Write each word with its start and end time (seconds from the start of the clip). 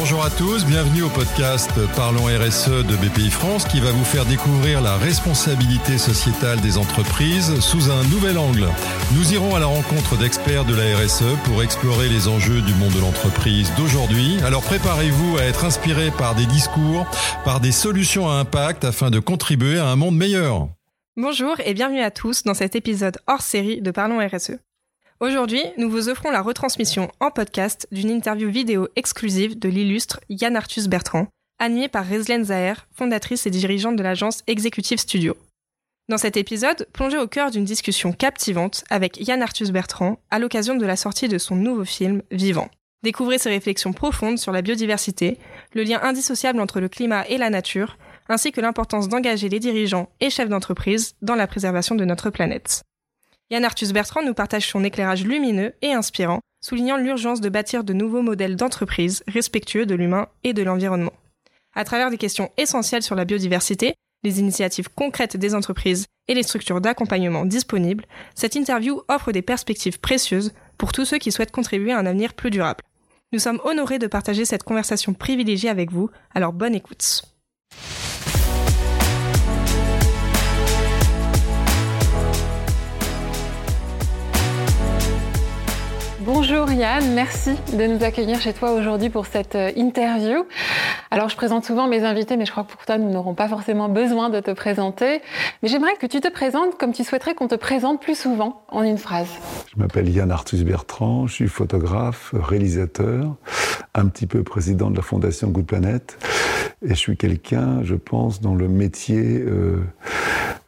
Bonjour 0.00 0.24
à 0.24 0.30
tous, 0.30 0.64
bienvenue 0.64 1.02
au 1.02 1.10
podcast 1.10 1.70
Parlons 1.94 2.24
RSE 2.24 2.86
de 2.86 2.96
BPI 2.96 3.28
France 3.28 3.66
qui 3.66 3.80
va 3.80 3.90
vous 3.92 4.02
faire 4.02 4.24
découvrir 4.24 4.80
la 4.80 4.96
responsabilité 4.96 5.98
sociétale 5.98 6.58
des 6.62 6.78
entreprises 6.78 7.60
sous 7.60 7.90
un 7.90 8.02
nouvel 8.04 8.38
angle. 8.38 8.66
Nous 9.14 9.34
irons 9.34 9.54
à 9.54 9.60
la 9.60 9.66
rencontre 9.66 10.16
d'experts 10.16 10.64
de 10.64 10.74
la 10.74 10.96
RSE 10.96 11.36
pour 11.44 11.62
explorer 11.62 12.08
les 12.08 12.28
enjeux 12.28 12.62
du 12.62 12.72
monde 12.72 12.94
de 12.94 13.00
l'entreprise 13.00 13.70
d'aujourd'hui. 13.76 14.38
Alors 14.42 14.62
préparez-vous 14.62 15.36
à 15.36 15.42
être 15.42 15.66
inspiré 15.66 16.10
par 16.10 16.34
des 16.34 16.46
discours, 16.46 17.06
par 17.44 17.60
des 17.60 17.70
solutions 17.70 18.26
à 18.26 18.36
impact 18.36 18.86
afin 18.86 19.10
de 19.10 19.18
contribuer 19.18 19.78
à 19.78 19.88
un 19.88 19.96
monde 19.96 20.16
meilleur. 20.16 20.70
Bonjour 21.18 21.56
et 21.62 21.74
bienvenue 21.74 22.00
à 22.00 22.10
tous 22.10 22.44
dans 22.44 22.54
cet 22.54 22.74
épisode 22.74 23.18
hors 23.26 23.42
série 23.42 23.82
de 23.82 23.90
Parlons 23.90 24.26
RSE. 24.26 24.52
Aujourd'hui, 25.20 25.62
nous 25.76 25.90
vous 25.90 26.08
offrons 26.08 26.30
la 26.30 26.40
retransmission 26.40 27.10
en 27.20 27.30
podcast 27.30 27.86
d'une 27.92 28.08
interview 28.08 28.50
vidéo 28.50 28.88
exclusive 28.96 29.58
de 29.58 29.68
l'illustre 29.68 30.18
Yann 30.30 30.56
Arthus 30.56 30.88
Bertrand, 30.88 31.28
animée 31.58 31.88
par 31.88 32.08
Reslène 32.08 32.46
Zaher, 32.46 32.86
fondatrice 32.94 33.44
et 33.44 33.50
dirigeante 33.50 33.96
de 33.96 34.02
l'agence 34.02 34.40
Executive 34.46 34.96
Studio. 34.96 35.36
Dans 36.08 36.16
cet 36.16 36.38
épisode, 36.38 36.88
plongez 36.94 37.18
au 37.18 37.26
cœur 37.26 37.50
d'une 37.50 37.66
discussion 37.66 38.14
captivante 38.14 38.82
avec 38.88 39.20
Yann 39.20 39.42
Arthus 39.42 39.70
Bertrand 39.70 40.18
à 40.30 40.38
l'occasion 40.38 40.76
de 40.76 40.86
la 40.86 40.96
sortie 40.96 41.28
de 41.28 41.36
son 41.36 41.54
nouveau 41.54 41.84
film 41.84 42.22
Vivant. 42.30 42.70
Découvrez 43.02 43.36
ses 43.36 43.50
réflexions 43.50 43.92
profondes 43.92 44.38
sur 44.38 44.52
la 44.52 44.62
biodiversité, 44.62 45.36
le 45.74 45.82
lien 45.82 46.00
indissociable 46.02 46.60
entre 46.60 46.80
le 46.80 46.88
climat 46.88 47.28
et 47.28 47.36
la 47.36 47.50
nature, 47.50 47.98
ainsi 48.30 48.52
que 48.52 48.62
l'importance 48.62 49.10
d'engager 49.10 49.50
les 49.50 49.60
dirigeants 49.60 50.08
et 50.20 50.30
chefs 50.30 50.48
d'entreprise 50.48 51.14
dans 51.20 51.34
la 51.34 51.46
préservation 51.46 51.94
de 51.94 52.06
notre 52.06 52.30
planète. 52.30 52.84
Yann 53.52 53.64
Arthus 53.64 53.92
Bertrand 53.92 54.22
nous 54.22 54.34
partage 54.34 54.68
son 54.68 54.84
éclairage 54.84 55.24
lumineux 55.24 55.74
et 55.82 55.92
inspirant, 55.92 56.38
soulignant 56.60 56.96
l'urgence 56.96 57.40
de 57.40 57.48
bâtir 57.48 57.82
de 57.82 57.92
nouveaux 57.92 58.22
modèles 58.22 58.54
d'entreprise 58.54 59.24
respectueux 59.26 59.86
de 59.86 59.96
l'humain 59.96 60.28
et 60.44 60.52
de 60.52 60.62
l'environnement. 60.62 61.12
À 61.74 61.84
travers 61.84 62.10
des 62.10 62.18
questions 62.18 62.52
essentielles 62.56 63.02
sur 63.02 63.16
la 63.16 63.24
biodiversité, 63.24 63.94
les 64.22 64.38
initiatives 64.38 64.88
concrètes 64.94 65.36
des 65.36 65.56
entreprises 65.56 66.06
et 66.28 66.34
les 66.34 66.44
structures 66.44 66.80
d'accompagnement 66.80 67.44
disponibles, 67.44 68.06
cette 68.36 68.54
interview 68.54 69.02
offre 69.08 69.32
des 69.32 69.42
perspectives 69.42 69.98
précieuses 69.98 70.52
pour 70.78 70.92
tous 70.92 71.04
ceux 71.04 71.18
qui 71.18 71.32
souhaitent 71.32 71.50
contribuer 71.50 71.92
à 71.92 71.98
un 71.98 72.06
avenir 72.06 72.34
plus 72.34 72.50
durable. 72.50 72.84
Nous 73.32 73.40
sommes 73.40 73.60
honorés 73.64 73.98
de 73.98 74.06
partager 74.06 74.44
cette 74.44 74.62
conversation 74.62 75.12
privilégiée 75.12 75.70
avec 75.70 75.90
vous, 75.90 76.08
alors 76.34 76.52
bonne 76.52 76.76
écoute. 76.76 77.22
Bonjour 86.22 86.70
Yann, 86.70 87.14
merci 87.14 87.52
de 87.72 87.86
nous 87.86 88.04
accueillir 88.04 88.42
chez 88.42 88.52
toi 88.52 88.72
aujourd'hui 88.72 89.08
pour 89.08 89.24
cette 89.24 89.54
euh, 89.54 89.72
interview. 89.74 90.44
Alors 91.10 91.30
je 91.30 91.36
présente 91.36 91.64
souvent 91.64 91.88
mes 91.88 92.04
invités, 92.04 92.36
mais 92.36 92.44
je 92.44 92.50
crois 92.50 92.64
que 92.64 92.72
pour 92.72 92.84
toi 92.84 92.98
nous 92.98 93.08
n'aurons 93.08 93.32
pas 93.32 93.48
forcément 93.48 93.88
besoin 93.88 94.28
de 94.28 94.38
te 94.40 94.50
présenter. 94.50 95.22
Mais 95.62 95.70
j'aimerais 95.70 95.94
que 95.98 96.04
tu 96.04 96.20
te 96.20 96.28
présentes 96.28 96.76
comme 96.76 96.92
tu 96.92 97.04
souhaiterais 97.04 97.34
qu'on 97.34 97.48
te 97.48 97.54
présente 97.54 98.02
plus 98.02 98.18
souvent, 98.18 98.60
en 98.68 98.82
une 98.82 98.98
phrase. 98.98 99.30
Je 99.74 99.80
m'appelle 99.80 100.10
Yann 100.10 100.30
Arthus 100.30 100.62
Bertrand, 100.62 101.26
je 101.26 101.32
suis 101.32 101.48
photographe, 101.48 102.34
réalisateur, 102.34 103.36
un 103.94 104.06
petit 104.06 104.26
peu 104.26 104.42
président 104.42 104.90
de 104.90 104.96
la 104.96 105.02
fondation 105.02 105.48
Good 105.48 105.64
Planet. 105.64 106.18
Et 106.82 106.90
je 106.90 106.94
suis 106.94 107.16
quelqu'un, 107.16 107.82
je 107.82 107.94
pense, 107.94 108.42
dont 108.42 108.54
le 108.54 108.68
métier 108.68 109.22
euh, 109.22 109.82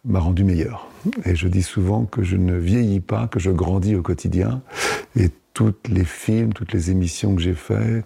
m'a 0.07 0.21
rendu 0.21 0.45
meilleur. 0.45 0.89
Et 1.27 1.35
je 1.35 1.47
dis 1.47 1.63
souvent 1.63 2.07
que 2.07 2.23
je 2.23 2.37
ne 2.37 2.57
vieillis 2.57 3.01
pas, 3.01 3.27
que 3.27 3.39
je 3.39 3.51
grandis 3.51 3.95
au 3.97 4.03
quotidien. 4.03 4.63
Toutes 5.55 5.89
les 5.89 6.05
films, 6.05 6.53
toutes 6.53 6.73
les 6.73 6.91
émissions 6.91 7.35
que 7.35 7.43
j'ai 7.43 7.55
faites, 7.55 8.05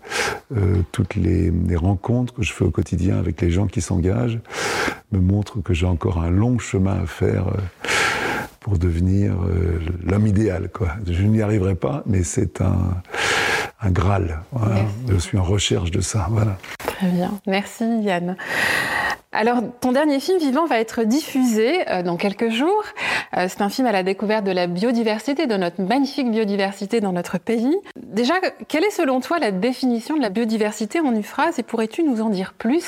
euh, 0.57 0.83
toutes 0.93 1.15
les, 1.15 1.53
rencontres 1.77 2.35
que 2.35 2.43
je 2.43 2.53
fais 2.53 2.65
au 2.65 2.71
quotidien 2.71 3.19
avec 3.19 3.41
les 3.41 3.51
gens 3.51 3.67
qui 3.67 3.81
s'engagent, 3.81 4.41
me 5.13 5.21
montrent 5.21 5.61
que 5.63 5.75
j'ai 5.75 5.87
encore 5.87 6.19
un 6.19 6.31
long 6.31 6.59
chemin 6.59 7.03
à 7.03 7.07
faire 7.07 7.49
euh, 7.49 7.89
pour 8.61 8.79
devenir 8.79 9.35
euh, 9.35 9.79
l'homme 10.05 10.27
idéal. 10.27 10.71
Quoi. 10.73 10.89
Je 11.07 11.23
n'y 11.23 11.43
arriverai 11.43 11.75
pas, 11.75 12.03
mais 12.07 12.23
c'est 12.23 12.61
un, 12.61 13.03
un 13.81 13.91
Graal. 13.91 14.41
Je 15.09 15.17
suis 15.17 15.39
en 15.39 15.45
recherche 15.45 15.91
de 15.91 16.01
ça. 16.01 16.27
Voilà. 16.31 16.59
Très 16.79 17.11
bien. 17.11 17.39
Merci 17.47 17.85
Yann. 18.03 18.37
Alors, 19.37 19.61
ton 19.83 19.93
dernier 19.93 20.19
film, 20.19 20.39
Vivant, 20.39 20.65
va 20.65 20.81
être 20.81 21.03
diffusé 21.03 21.87
euh, 21.91 22.03
dans 22.03 22.17
quelques 22.17 22.49
jours. 22.49 22.83
Euh, 23.37 23.49
c'est 23.51 23.61
un 23.61 23.69
film 23.69 23.87
à 23.87 23.93
la 23.93 24.03
découverte 24.03 24.45
de 24.45 24.51
la 24.51 24.67
biodiversité, 24.67 25.47
de 25.47 25.57
notre 25.59 25.83
magnifique 25.83 26.31
biodiversité 26.31 27.03
dans 27.03 27.13
notre 27.13 27.37
pays. 27.37 27.77
Déjà, 28.01 28.33
quelle 28.67 28.85
est 28.85 28.91
selon 28.91 29.21
toi 29.21 29.39
la 29.39 29.51
définition 29.51 30.17
de 30.17 30.23
la 30.23 30.31
biodiversité 30.31 31.01
en 31.01 31.13
une 31.13 31.23
phrase 31.23 31.59
et 31.59 31.63
pourrais-tu 31.63 32.03
nous 32.03 32.23
en 32.23 32.31
dire 32.31 32.55
plus 32.57 32.87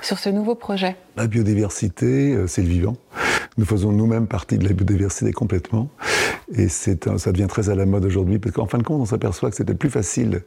sur 0.00 0.18
ce 0.18 0.30
nouveau 0.30 0.54
projet? 0.54 0.96
La 1.18 1.26
biodiversité, 1.26 2.32
euh, 2.32 2.46
c'est 2.46 2.62
le 2.62 2.68
vivant. 2.68 2.96
Nous 3.58 3.66
faisons 3.66 3.92
nous-mêmes 3.92 4.26
partie 4.26 4.56
de 4.56 4.66
la 4.66 4.72
biodiversité 4.72 5.32
complètement. 5.32 5.90
Et 6.54 6.68
ça 6.68 6.94
devient 7.32 7.46
très 7.48 7.70
à 7.70 7.74
la 7.74 7.86
mode 7.86 8.04
aujourd'hui, 8.04 8.38
parce 8.38 8.54
qu'en 8.54 8.66
fin 8.66 8.78
de 8.78 8.82
compte, 8.82 9.00
on 9.00 9.06
s'aperçoit 9.06 9.50
que 9.50 9.56
c'était 9.56 9.74
plus 9.74 9.90
facile 9.90 10.42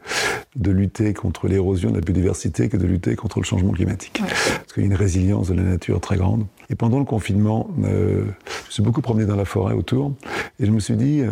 de 0.56 0.72
lutter 0.72 1.14
contre 1.14 1.48
l'érosion 1.48 1.92
de 1.92 1.96
la 1.96 2.02
biodiversité 2.02 2.68
que 2.68 2.78
de 2.78 2.86
lutter 2.86 3.16
contre 3.16 3.40
le 3.40 3.46
changement 3.46 3.72
climatique. 3.72 4.22
Parce 4.22 4.74
qu'il 4.74 4.84
y 4.84 4.86
a 4.86 4.90
une 4.90 4.96
résilience 4.96 5.48
de 5.50 5.54
la 5.54 5.64
nature 5.64 6.02
très 6.02 6.18
grande. 6.18 6.46
Et 6.70 6.76
pendant 6.76 7.00
le 7.00 7.06
confinement, 7.06 7.70
euh, 7.86 8.26
je 8.26 8.68
me 8.68 8.72
suis 8.72 8.84
beaucoup 8.84 9.02
promené 9.02 9.26
dans 9.26 9.36
la 9.36 9.46
forêt 9.46 9.74
autour, 9.74 10.14
et 10.60 10.66
je 10.66 10.72
me 10.72 10.80
suis 10.80 10.96
dit, 10.96 11.22
euh, 11.22 11.32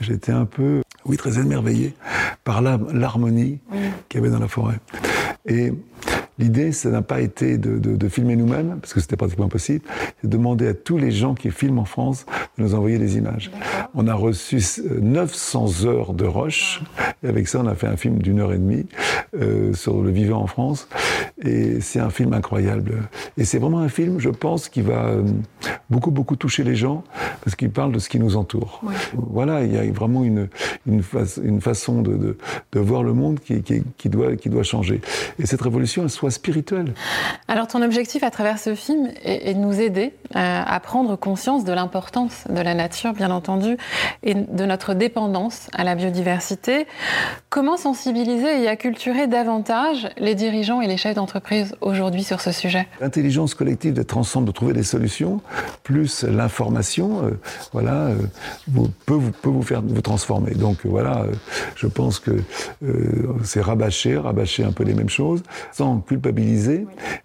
j'étais 0.00 0.32
un 0.32 0.44
peu, 0.44 0.82
oui, 1.04 1.16
très 1.16 1.38
émerveillé 1.38 1.94
par 2.42 2.62
l'harmonie 2.62 3.60
qu'il 4.08 4.20
y 4.20 4.24
avait 4.24 4.32
dans 4.32 4.40
la 4.40 4.48
forêt. 4.48 4.80
Et 5.46 5.72
L'idée, 6.40 6.72
ça 6.72 6.88
n'a 6.88 7.02
pas 7.02 7.20
été 7.20 7.58
de, 7.58 7.78
de, 7.78 7.96
de 7.96 8.08
filmer 8.08 8.34
nous-mêmes, 8.34 8.78
parce 8.80 8.94
que 8.94 9.00
c'était 9.00 9.16
pratiquement 9.16 9.44
impossible, 9.44 9.84
c'est 10.20 10.26
de 10.26 10.32
demander 10.34 10.68
à 10.68 10.74
tous 10.74 10.96
les 10.96 11.10
gens 11.10 11.34
qui 11.34 11.50
filment 11.50 11.80
en 11.80 11.84
France 11.84 12.24
de 12.56 12.62
nous 12.62 12.74
envoyer 12.74 12.96
des 12.98 13.18
images. 13.18 13.50
On 13.94 14.08
a 14.08 14.14
reçu 14.14 14.58
900 15.02 15.84
heures 15.84 16.14
de 16.14 16.24
rush, 16.24 16.82
et 17.22 17.28
avec 17.28 17.46
ça, 17.46 17.60
on 17.60 17.66
a 17.66 17.74
fait 17.74 17.88
un 17.88 17.98
film 17.98 18.20
d'une 18.20 18.40
heure 18.40 18.54
et 18.54 18.58
demie 18.58 18.86
euh, 19.38 19.74
sur 19.74 20.02
le 20.02 20.10
vivant 20.10 20.40
en 20.40 20.46
France, 20.46 20.88
et 21.42 21.82
c'est 21.82 22.00
un 22.00 22.08
film 22.08 22.32
incroyable. 22.32 23.02
Et 23.36 23.44
c'est 23.44 23.58
vraiment 23.58 23.80
un 23.80 23.90
film, 23.90 24.18
je 24.18 24.30
pense, 24.30 24.70
qui 24.70 24.80
va 24.80 25.08
euh, 25.08 25.22
beaucoup, 25.90 26.10
beaucoup 26.10 26.36
toucher 26.36 26.64
les 26.64 26.74
gens, 26.74 27.04
parce 27.44 27.54
qu'il 27.54 27.70
parle 27.70 27.92
de 27.92 27.98
ce 27.98 28.08
qui 28.08 28.18
nous 28.18 28.36
entoure. 28.36 28.80
Voilà, 29.12 29.62
il 29.64 29.74
y 29.74 29.76
a 29.76 29.84
vraiment 29.92 30.24
une, 30.24 30.48
une, 30.86 31.02
une 31.42 31.60
façon 31.60 32.00
de, 32.00 32.14
de, 32.16 32.38
de, 32.72 32.80
voir 32.80 33.02
le 33.02 33.12
monde 33.12 33.40
qui, 33.40 33.62
qui, 33.62 33.82
qui, 33.98 34.08
doit, 34.08 34.36
qui 34.36 34.48
doit 34.48 34.62
changer. 34.62 35.02
Et 35.38 35.44
cette 35.44 35.60
révolution, 35.60 36.04
elle 36.04 36.10
soit 36.10 36.29
spirituel. 36.30 36.94
Alors 37.48 37.66
ton 37.66 37.82
objectif 37.82 38.22
à 38.22 38.30
travers 38.30 38.58
ce 38.58 38.74
film 38.74 39.08
est, 39.24 39.54
de 39.54 39.58
nous 39.58 39.80
aider 39.80 40.14
euh, 40.36 40.62
à 40.64 40.80
prendre 40.80 41.16
conscience 41.16 41.64
de 41.64 41.72
l'importance 41.72 42.44
de 42.48 42.60
la 42.60 42.74
nature, 42.74 43.12
bien 43.12 43.30
entendu, 43.30 43.76
et 44.22 44.34
de 44.34 44.64
notre 44.64 44.94
dépendance 44.94 45.68
à 45.72 45.84
la 45.84 45.94
biodiversité. 45.94 46.86
Comment 47.48 47.76
sensibiliser 47.76 48.62
et 48.62 48.68
acculturer 48.68 49.26
davantage 49.26 50.08
les 50.18 50.34
dirigeants 50.34 50.80
et 50.80 50.86
les 50.86 50.96
chefs 50.96 51.16
d'entreprise 51.16 51.74
aujourd'hui 51.80 52.22
sur 52.22 52.40
ce 52.40 52.52
sujet? 52.52 52.86
L'intelligence 53.00 53.54
collective 53.54 53.94
d'être 53.94 54.16
ensemble, 54.16 54.46
de 54.46 54.52
trouver 54.52 54.72
des 54.72 54.82
solutions, 54.82 55.40
plus 55.82 56.24
l'information, 56.24 57.24
euh, 57.24 57.30
voilà, 57.72 58.06
euh, 58.06 58.16
vous, 58.68 58.88
peut, 59.06 59.14
vous, 59.14 59.32
peut 59.32 59.48
vous 59.48 59.62
faire 59.62 59.82
vous 59.82 60.00
transformer. 60.00 60.54
Donc 60.54 60.78
voilà, 60.84 61.24
je 61.74 61.86
pense 61.86 62.18
que 62.20 62.32
c'est 63.44 63.60
rabâcher, 63.60 64.16
rabâcher 64.16 64.64
un 64.64 64.72
peu 64.72 64.84
les 64.84 64.94
mêmes 64.94 65.08
choses, 65.08 65.42
sans 65.72 65.98
culpabiliser, 66.00 66.19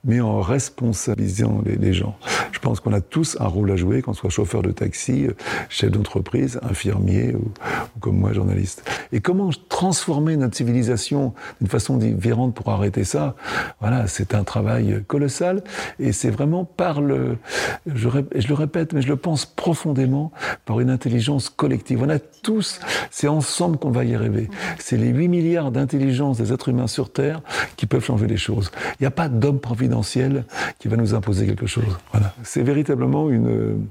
mais 0.03 0.21
en 0.21 0.41
responsabilisant 0.41 1.61
les, 1.65 1.93
gens. 1.93 2.17
Je 2.51 2.59
pense 2.59 2.79
qu'on 2.79 2.93
a 2.93 3.01
tous 3.01 3.37
un 3.39 3.47
rôle 3.47 3.71
à 3.71 3.75
jouer, 3.75 4.01
qu'on 4.01 4.13
soit 4.13 4.29
chauffeur 4.29 4.61
de 4.61 4.71
taxi, 4.71 5.27
chef 5.69 5.91
d'entreprise, 5.91 6.59
infirmier 6.63 7.35
ou, 7.35 7.51
comme 7.99 8.17
moi 8.17 8.33
journaliste. 8.33 8.89
Et 9.11 9.21
comment 9.21 9.49
transformer 9.69 10.37
notre 10.37 10.55
civilisation 10.55 11.33
d'une 11.59 11.69
façon 11.69 11.97
différente 11.97 12.53
pour 12.55 12.69
arrêter 12.69 13.03
ça? 13.03 13.35
Voilà, 13.79 14.07
c'est 14.07 14.35
un 14.35 14.43
travail 14.43 15.03
colossal 15.07 15.63
et 15.99 16.11
c'est 16.11 16.31
vraiment 16.31 16.65
par 16.65 17.01
le, 17.01 17.37
je, 17.85 18.09
je 18.35 18.47
le 18.47 18.53
répète, 18.53 18.93
mais 18.93 19.01
je 19.01 19.07
le 19.07 19.15
pense 19.15 19.45
profondément, 19.45 20.31
par 20.65 20.79
une 20.79 20.89
intelligence 20.89 21.49
collective. 21.49 22.01
On 22.01 22.09
a 22.09 22.19
tous, 22.19 22.79
c'est 23.11 23.27
ensemble 23.27 23.77
qu'on 23.77 23.91
va 23.91 24.03
y 24.03 24.15
arriver. 24.15 24.49
C'est 24.79 24.97
les 24.97 25.09
8 25.09 25.27
milliards 25.27 25.71
d'intelligence 25.71 26.37
des 26.37 26.53
êtres 26.53 26.69
humains 26.69 26.87
sur 26.87 27.11
Terre 27.11 27.41
qui 27.77 27.85
peuvent 27.85 28.03
changer 28.03 28.27
les 28.27 28.37
choses. 28.37 28.71
Il 28.99 29.03
n'y 29.03 29.07
a 29.07 29.11
pas 29.11 29.29
d'homme 29.29 29.59
providentiel 29.59 30.45
qui 30.79 30.87
va 30.87 30.97
nous 30.97 31.13
imposer 31.13 31.45
quelque 31.45 31.67
chose. 31.67 31.97
Voilà. 32.11 32.33
C'est 32.43 32.63
véritablement 32.63 33.29
une, 33.29 33.87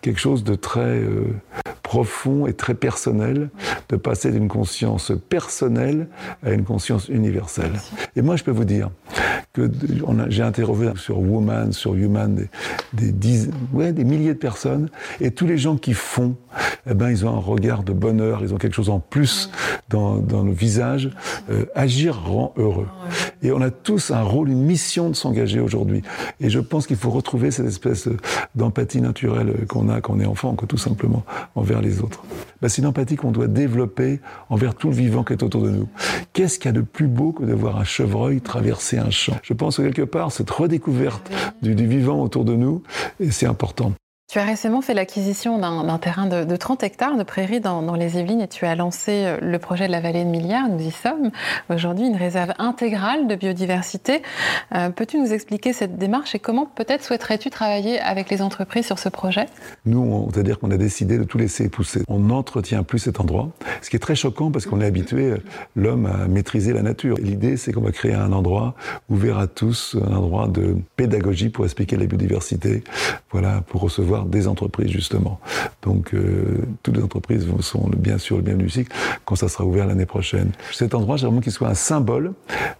quelque 0.00 0.20
chose 0.20 0.44
de 0.44 0.54
très 0.54 0.80
euh, 0.80 1.34
profond 1.82 2.46
et 2.46 2.52
très 2.52 2.74
personnel, 2.74 3.50
de 3.88 3.96
passer 3.96 4.32
d'une 4.32 4.48
conscience 4.48 5.12
personnelle 5.28 6.08
à 6.42 6.50
une 6.50 6.64
conscience 6.64 7.08
universelle. 7.08 7.72
Et 8.16 8.22
moi, 8.22 8.36
je 8.36 8.44
peux 8.44 8.50
vous 8.50 8.64
dire 8.64 8.90
que 9.54 9.70
j'ai 10.28 10.42
interrogé 10.42 10.92
sur 10.96 11.20
Woman, 11.20 11.72
sur 11.72 11.94
Human, 11.94 12.46
des, 12.92 13.12
des, 13.12 13.48
ouais, 13.72 13.92
des 13.92 14.04
milliers 14.04 14.34
de 14.34 14.38
personnes, 14.38 14.90
et 15.20 15.30
tous 15.30 15.46
les 15.46 15.56
gens 15.56 15.76
qui 15.76 15.94
font, 15.94 16.36
eh 16.86 16.94
ben, 16.94 17.08
ils 17.08 17.24
ont 17.24 17.34
un 17.34 17.40
regard 17.40 17.84
de 17.84 17.92
bonheur, 17.92 18.40
ils 18.42 18.52
ont 18.52 18.58
quelque 18.58 18.74
chose 18.74 18.90
en 18.90 18.98
plus 19.00 19.50
dans, 19.88 20.16
dans 20.16 20.42
le 20.42 20.52
visage. 20.52 21.10
Euh, 21.50 21.66
agir 21.74 22.20
rend 22.20 22.52
heureux. 22.56 22.88
Et 23.42 23.52
on 23.52 23.60
a 23.60 23.70
tous 23.70 24.10
un 24.10 24.22
rôle, 24.22 24.48
une 24.48 24.62
mission 24.62 25.08
de 25.08 25.14
s'engager 25.14 25.60
aujourd'hui. 25.60 26.02
Et 26.40 26.50
je 26.50 26.58
pense 26.58 26.86
qu'il 26.86 26.96
faut 26.96 27.10
retrouver 27.10 27.50
cette 27.50 27.66
espèce 27.66 28.08
d'empathie 28.54 29.00
naturelle 29.00 29.66
qu'on 29.68 29.88
a 29.88 30.00
quand 30.00 30.14
on 30.14 30.20
est 30.20 30.26
enfant, 30.26 30.54
tout 30.54 30.78
simplement, 30.78 31.24
envers 31.54 31.80
les 31.80 32.00
autres. 32.00 32.24
Ben, 32.60 32.68
c'est 32.68 32.82
une 32.82 32.88
empathie 32.88 33.16
qu'on 33.16 33.30
doit 33.30 33.48
développer 33.48 34.20
envers 34.48 34.74
tout 34.74 34.88
le 34.88 34.94
vivant 34.94 35.22
qui 35.22 35.32
est 35.32 35.42
autour 35.42 35.62
de 35.62 35.70
nous. 35.70 35.88
Qu'est-ce 36.32 36.58
qu'il 36.58 36.68
y 36.68 36.74
a 36.74 36.76
de 36.76 36.80
plus 36.80 37.06
beau 37.06 37.32
que 37.32 37.44
de 37.44 37.52
voir 37.52 37.78
un 37.78 37.84
chevreuil 37.84 38.40
traverser 38.40 38.98
un 38.98 39.10
champ? 39.10 39.36
Je 39.44 39.52
pense 39.52 39.76
que 39.76 39.82
quelque 39.82 40.02
part, 40.02 40.32
cette 40.32 40.50
redécouverte 40.50 41.30
du, 41.60 41.74
du 41.74 41.86
vivant 41.86 42.22
autour 42.22 42.46
de 42.46 42.56
nous, 42.56 42.82
c'est 43.30 43.46
important. 43.46 43.92
Tu 44.34 44.40
as 44.40 44.44
récemment 44.44 44.82
fait 44.82 44.94
l'acquisition 44.94 45.58
d'un 45.60 45.98
terrain 45.98 46.26
de, 46.26 46.56
30 46.56 46.82
hectares 46.82 47.16
de 47.16 47.22
prairies 47.22 47.60
dans, 47.60 47.94
les 47.94 48.18
Yvelines 48.18 48.40
et 48.40 48.48
tu 48.48 48.64
as 48.64 48.74
lancé 48.74 49.12
euh, 49.12 49.38
le 49.40 49.60
projet 49.60 49.86
de 49.86 49.92
la 49.92 50.00
vallée 50.00 50.24
de 50.24 50.28
Milliard. 50.28 50.68
Nous 50.68 50.80
y 50.80 50.90
sommes 50.90 51.30
aujourd'hui, 51.70 52.08
une 52.08 52.16
réserve 52.16 52.52
intégrale 52.58 53.28
de 53.28 53.36
biodiversité. 53.36 54.22
Euh, 54.74 54.90
peux-tu 54.90 55.20
nous 55.20 55.32
expliquer 55.32 55.72
cette 55.72 55.98
démarche 55.98 56.34
et 56.34 56.40
comment 56.40 56.66
peut-être 56.66 57.04
souhaiterais-tu 57.04 57.48
travailler 57.48 58.00
avec 58.00 58.28
les 58.28 58.42
entreprises 58.42 58.86
sur 58.86 58.98
ce 58.98 59.08
projet? 59.08 59.46
Nous, 59.86 60.28
c'est-à-dire 60.34 60.58
qu'on 60.58 60.72
a 60.72 60.78
décidé 60.78 61.16
de 61.16 61.22
tout 61.22 61.38
laisser 61.38 61.68
pousser. 61.68 62.02
On 62.08 62.18
n'entretient 62.18 62.82
plus 62.82 62.98
cet 62.98 63.20
endroit, 63.20 63.50
ce 63.82 63.90
qui 63.90 63.94
est 63.94 64.00
très 64.00 64.16
choquant 64.16 64.50
parce 64.50 64.66
qu'on 64.66 64.80
est 64.80 64.86
habitué, 64.86 65.34
l'homme, 65.76 66.06
à 66.06 66.26
maîtriser 66.26 66.72
la 66.72 66.82
nature. 66.82 67.18
L'idée, 67.22 67.56
c'est 67.56 67.72
qu'on 67.72 67.82
va 67.82 67.92
créer 67.92 68.14
un 68.14 68.32
endroit 68.32 68.74
ouvert 69.08 69.38
à 69.38 69.46
tous, 69.46 69.96
un 70.04 70.16
endroit 70.16 70.48
de 70.48 70.74
pédagogie 70.96 71.50
pour 71.50 71.64
expliquer 71.64 71.96
la 71.96 72.06
biodiversité, 72.06 72.82
voilà, 73.30 73.60
pour 73.60 73.80
recevoir 73.80 74.23
des 74.24 74.48
entreprises, 74.48 74.90
justement. 74.90 75.40
Donc, 75.82 76.14
euh, 76.14 76.62
toutes 76.82 76.96
les 76.96 77.02
entreprises 77.02 77.46
sont 77.60 77.90
bien 77.96 78.18
sûr 78.18 78.36
le 78.36 78.42
bienvenu 78.42 78.68
cycle 78.68 78.92
quand 79.24 79.36
ça 79.36 79.48
sera 79.48 79.64
ouvert 79.64 79.86
l'année 79.86 80.06
prochaine. 80.06 80.52
Cet 80.72 80.94
endroit, 80.94 81.16
j'ai 81.16 81.26
vraiment 81.26 81.40
qu'il 81.40 81.52
soit 81.52 81.68
un 81.68 81.74
symbole 81.74 82.32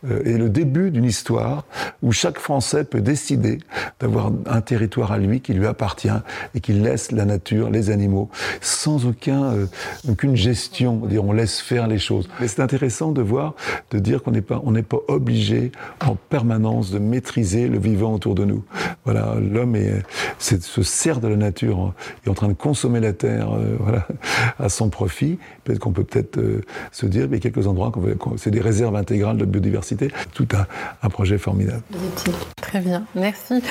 euh, 0.08 0.22
et 0.24 0.36
le 0.36 0.48
début 0.48 0.90
d'une 0.90 1.04
histoire 1.04 1.64
où 2.02 2.12
chaque 2.12 2.38
Français 2.38 2.84
peut 2.84 3.00
décider 3.00 3.58
d'avoir 4.00 4.32
un 4.46 4.60
territoire 4.60 5.12
à 5.12 5.18
lui 5.18 5.40
qui 5.40 5.54
lui 5.54 5.66
appartient 5.66 6.08
et 6.54 6.60
qui 6.60 6.72
laisse 6.72 7.12
la 7.12 7.24
nature, 7.24 7.70
les 7.70 7.90
animaux, 7.90 8.30
sans 8.60 9.06
aucun, 9.06 9.44
euh, 9.44 9.66
aucune 10.08 10.36
gestion. 10.36 11.02
On 11.24 11.32
laisse 11.32 11.60
faire 11.60 11.86
les 11.86 11.98
choses. 11.98 12.28
Mais 12.40 12.48
c'est 12.48 12.60
intéressant 12.60 13.12
de 13.12 13.22
voir, 13.22 13.54
de 13.90 13.98
dire 13.98 14.22
qu'on 14.22 14.32
n'est 14.32 14.42
pas, 14.42 14.60
on 14.64 14.72
n'est 14.72 14.82
pas 14.82 14.98
obligé 15.08 15.72
en 16.04 16.16
permanence 16.16 16.90
de 16.90 16.98
maîtriser 16.98 17.68
le 17.68 17.78
vivant 17.78 18.14
autour 18.14 18.34
de 18.34 18.44
nous. 18.44 18.64
Voilà, 19.04 19.34
l'homme 19.40 19.76
est, 19.76 20.02
se 20.38 20.82
sert 20.82 21.20
de 21.24 21.28
la 21.28 21.36
nature 21.36 21.92
est 22.24 22.30
en 22.30 22.34
train 22.34 22.48
de 22.48 22.54
consommer 22.54 23.00
la 23.00 23.12
terre 23.12 23.52
euh, 23.52 23.76
voilà, 23.80 24.06
à 24.58 24.68
son 24.68 24.88
profit, 24.88 25.38
peut-être 25.64 25.78
qu'on 25.78 25.92
peut 25.92 26.04
peut-être 26.04 26.38
euh, 26.38 26.62
se 26.92 27.06
dire, 27.06 27.26
mais 27.30 27.40
quelques 27.40 27.66
endroits, 27.66 27.92
c'est 28.36 28.50
des 28.50 28.60
réserves 28.60 28.96
intégrales 28.96 29.36
de 29.36 29.44
biodiversité, 29.44 30.10
tout 30.34 30.48
un, 30.54 30.66
un 31.02 31.08
projet 31.08 31.38
formidable. 31.38 31.82
Très 32.60 32.80
bien, 32.80 33.04
merci. 33.14 33.62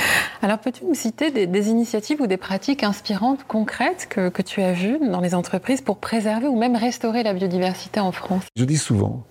Alors 0.42 0.60
peux-tu 0.60 0.86
nous 0.86 0.96
citer 0.96 1.32
des, 1.32 1.70
initiatives 1.70 2.22
ou 2.22 2.28
des 2.28 2.38
pratiques 2.38 2.84
inspirantes, 2.84 3.46
concrètes 3.48 4.08
que, 4.10 4.30
que 4.30 4.42
tu 4.42 4.62
as 4.62 4.74
vues 4.74 5.00
dans 5.00 5.22
les 5.22 5.36
entreprises 5.36 5.82
pour 5.82 5.98
préserver 5.98 6.48
ou 6.48 6.58
même 6.58 6.76
restaurer 6.76 7.24
la 7.24 7.34
biodiversité 7.34 8.00
en 8.00 8.12
France? 8.12 8.44
Je 8.56 8.66
dis 8.66 8.78
souvent, 8.78 9.26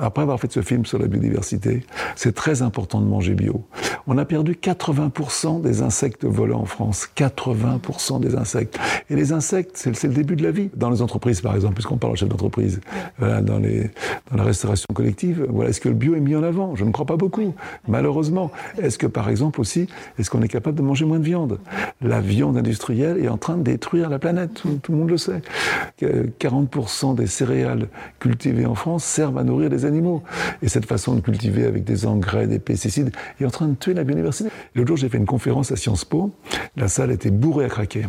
après 0.00 0.22
avoir 0.22 0.38
fait 0.38 0.50
ce 0.52 0.62
film 0.62 0.86
sur 0.86 0.98
la 0.98 1.06
biodiversité, 1.06 1.84
c'est 2.16 2.34
très 2.34 2.62
important 2.62 3.00
de 3.00 3.06
manger 3.06 3.34
bio. 3.34 3.64
On 4.06 4.18
a 4.18 4.24
perdu 4.24 4.52
80% 4.52 5.60
des 5.62 5.82
insectes 5.82 6.24
volants 6.24 6.60
en 6.60 6.64
France. 6.64 7.08
80% 7.16 8.20
des 8.20 8.34
insectes. 8.36 8.78
Et 9.08 9.16
les 9.16 9.32
insectes, 9.32 9.72
c'est 9.74 10.04
le 10.04 10.14
début 10.14 10.36
de 10.36 10.42
la 10.42 10.50
vie. 10.50 10.70
Dans 10.74 10.90
les 10.90 11.02
entreprises, 11.02 11.40
par 11.40 11.54
exemple, 11.54 11.74
puisqu'on 11.74 11.96
parle 11.96 12.12
en 12.12 12.16
chef 12.16 12.28
d'entreprise, 12.28 12.80
dans, 13.20 13.58
les, 13.58 13.90
dans 14.30 14.36
la 14.36 14.44
restauration 14.44 14.86
collective, 14.94 15.46
voilà, 15.48 15.70
est-ce 15.70 15.80
que 15.80 15.88
le 15.88 15.94
bio 15.94 16.14
est 16.14 16.20
mis 16.20 16.36
en 16.36 16.42
avant? 16.42 16.76
Je 16.76 16.84
ne 16.84 16.90
crois 16.90 17.06
pas 17.06 17.16
beaucoup, 17.16 17.54
malheureusement. 17.88 18.50
Est-ce 18.80 18.98
que, 18.98 19.06
par 19.06 19.28
exemple, 19.28 19.60
aussi, 19.60 19.88
est-ce 20.18 20.30
qu'on 20.30 20.42
est 20.42 20.48
capable 20.48 20.76
de 20.76 20.82
manger 20.82 21.04
moins 21.04 21.18
de 21.18 21.24
viande? 21.24 21.58
La 22.00 22.20
viande 22.20 22.56
industrielle 22.56 23.22
est 23.22 23.28
en 23.28 23.38
train 23.38 23.56
de 23.56 23.62
détruire 23.62 24.08
la 24.08 24.18
planète, 24.18 24.54
tout, 24.54 24.78
tout 24.82 24.92
le 24.92 24.98
monde 24.98 25.10
le 25.10 25.18
sait. 25.18 25.42
40% 26.00 27.14
des 27.16 27.26
céréales 27.26 27.88
cultivées 28.18 28.66
en 28.66 28.74
France 28.74 28.99
servent 29.00 29.38
à 29.38 29.44
nourrir 29.44 29.70
des 29.70 29.84
animaux. 29.84 30.22
Et 30.62 30.68
cette 30.68 30.86
façon 30.86 31.14
de 31.14 31.20
cultiver 31.20 31.66
avec 31.66 31.84
des 31.84 32.06
engrais, 32.06 32.46
des 32.46 32.58
pesticides, 32.58 33.10
est 33.40 33.44
en 33.44 33.50
train 33.50 33.68
de 33.68 33.74
tuer 33.74 33.94
la 33.94 34.04
biodiversité. 34.04 34.50
L'autre 34.74 34.88
jour, 34.88 34.96
j'ai 34.96 35.08
fait 35.08 35.18
une 35.18 35.26
conférence 35.26 35.72
à 35.72 35.76
Sciences 35.76 36.04
Po. 36.04 36.30
La 36.76 36.88
salle 36.88 37.10
était 37.10 37.30
bourrée 37.30 37.64
à 37.64 37.68
craquer 37.68 38.06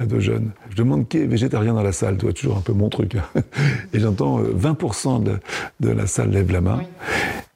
de 0.00 0.18
jeunes. 0.18 0.50
Je 0.70 0.76
demande 0.76 1.08
qui 1.08 1.18
est 1.18 1.26
végétarien 1.26 1.74
dans 1.74 1.82
la 1.82 1.92
salle, 1.92 2.16
toi, 2.16 2.32
toujours 2.32 2.56
un 2.56 2.62
peu 2.62 2.72
mon 2.72 2.88
truc. 2.88 3.16
Hein. 3.16 3.42
Et 3.92 4.00
j'entends 4.00 4.42
20% 4.42 5.20
euh, 5.28 5.38
de, 5.80 5.88
de, 5.88 5.92
la 5.92 6.06
salle 6.06 6.30
lève 6.30 6.50
la 6.50 6.60
main. 6.60 6.80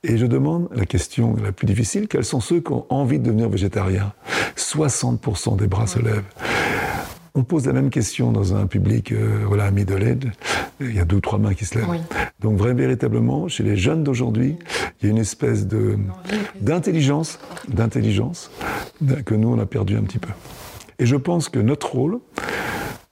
Et 0.02 0.19
je 0.19 0.26
demande 0.26 0.69
la 0.75 0.84
question 0.84 1.34
la 1.42 1.52
plus 1.52 1.66
difficile, 1.66 2.08
quels 2.08 2.25
sont 2.25 2.40
ceux 2.40 2.60
qui 2.60 2.72
ont 2.72 2.84
envie 2.90 3.19
de 3.19 3.25
devenir 3.25 3.48
végétariens 3.48 4.12
60% 4.56 5.56
des 5.56 5.66
bras 5.66 5.86
se 5.86 5.98
lèvent. 5.98 6.22
On 7.36 7.42
pose 7.42 7.66
la 7.66 7.72
même 7.72 7.90
question 7.90 8.31
dans 8.31 8.54
un 8.54 8.69
public 8.69 9.10
euh, 9.10 9.42
voilà, 9.48 9.64
ami 9.64 9.84
de 9.84 9.96
l'aide. 9.96 10.31
Il 10.78 10.94
y 10.94 11.00
a 11.00 11.04
deux 11.04 11.16
ou 11.16 11.20
trois 11.20 11.40
mains 11.40 11.52
qui 11.52 11.64
se 11.64 11.76
lèvent. 11.76 12.00
Donc, 12.38 12.56
vraiment, 12.56 12.78
véritablement, 12.78 13.48
chez 13.48 13.64
les 13.64 13.76
jeunes 13.76 14.04
d'aujourd'hui, 14.04 14.56
il 15.00 15.06
y 15.06 15.08
a 15.08 15.10
une 15.10 15.19
espèce 15.19 15.66
de, 15.66 15.98
d'intelligence, 16.60 17.40
d'intelligence 17.66 18.52
que 19.26 19.34
nous, 19.34 19.48
on 19.48 19.58
a 19.58 19.66
perdu 19.66 19.96
un 19.96 20.02
petit 20.02 20.20
peu. 20.20 20.31
Et 21.00 21.06
je 21.06 21.16
pense 21.16 21.48
que 21.48 21.58
notre 21.58 21.92
rôle, 21.96 22.20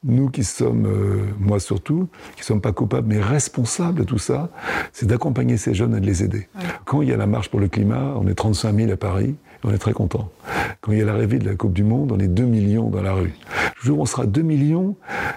nous 0.04 0.30
qui 0.30 0.44
sommes, 0.44 0.86
euh, 0.86 1.24
moi 1.40 1.58
surtout, 1.58 2.08
qui 2.36 2.42
ne 2.42 2.44
sommes 2.44 2.60
pas 2.60 2.72
coupables 2.72 3.08
mais 3.08 3.20
responsables 3.20 3.98
de 3.98 4.04
tout 4.04 4.18
ça, 4.18 4.50
c'est 4.92 5.06
d'accompagner 5.06 5.56
ces 5.56 5.74
jeunes 5.74 5.96
et 5.96 6.00
de 6.00 6.06
les 6.06 6.22
aider. 6.22 6.48
Quand 6.84 7.02
il 7.02 7.08
y 7.08 7.12
a 7.12 7.16
la 7.16 7.26
marche 7.26 7.48
pour 7.48 7.58
le 7.58 7.66
climat, 7.66 8.14
on 8.16 8.28
est 8.28 8.34
35 8.34 8.76
000 8.76 8.92
à 8.92 8.96
Paris, 8.96 9.34
on 9.64 9.72
est 9.72 9.78
très 9.78 9.92
content. 9.92 10.30
Quand 10.80 10.92
il 10.92 10.98
y 10.98 11.02
a 11.02 11.04
l'arrivée 11.04 11.38
de 11.38 11.48
la 11.48 11.54
Coupe 11.54 11.72
du 11.72 11.84
Monde, 11.84 12.12
on 12.12 12.18
est 12.18 12.28
2 12.28 12.44
millions 12.44 12.88
dans 12.88 13.02
la 13.02 13.12
rue. 13.12 13.32
Le 13.82 13.88
jour 13.88 13.98
où 13.98 14.02
on 14.02 14.06
sera 14.06 14.26
2 14.26 14.42
millions 14.42 14.96